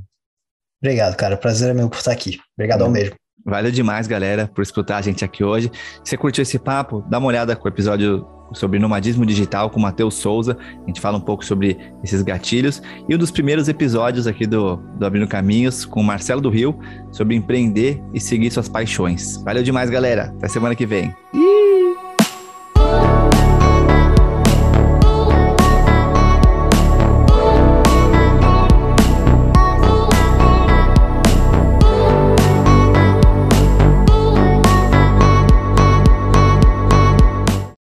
[0.82, 1.38] Obrigado, cara.
[1.38, 2.40] Prazer é meu por estar aqui.
[2.58, 2.92] Obrigadão é.
[2.92, 3.16] mesmo.
[3.46, 5.72] Valeu demais, galera, por escutar a gente aqui hoje.
[6.04, 9.80] Se você curtiu esse papo, dá uma olhada com o episódio sobre nomadismo digital com
[9.80, 10.58] o Matheus Souza.
[10.84, 12.82] A gente fala um pouco sobre esses gatilhos.
[13.08, 16.78] E um dos primeiros episódios aqui do, do Abrindo Caminhos com o Marcelo do Rio
[17.12, 19.42] sobre empreender e seguir suas paixões.
[19.44, 20.34] Valeu demais, galera.
[20.38, 21.16] Até semana que vem.
[21.34, 21.59] Ih!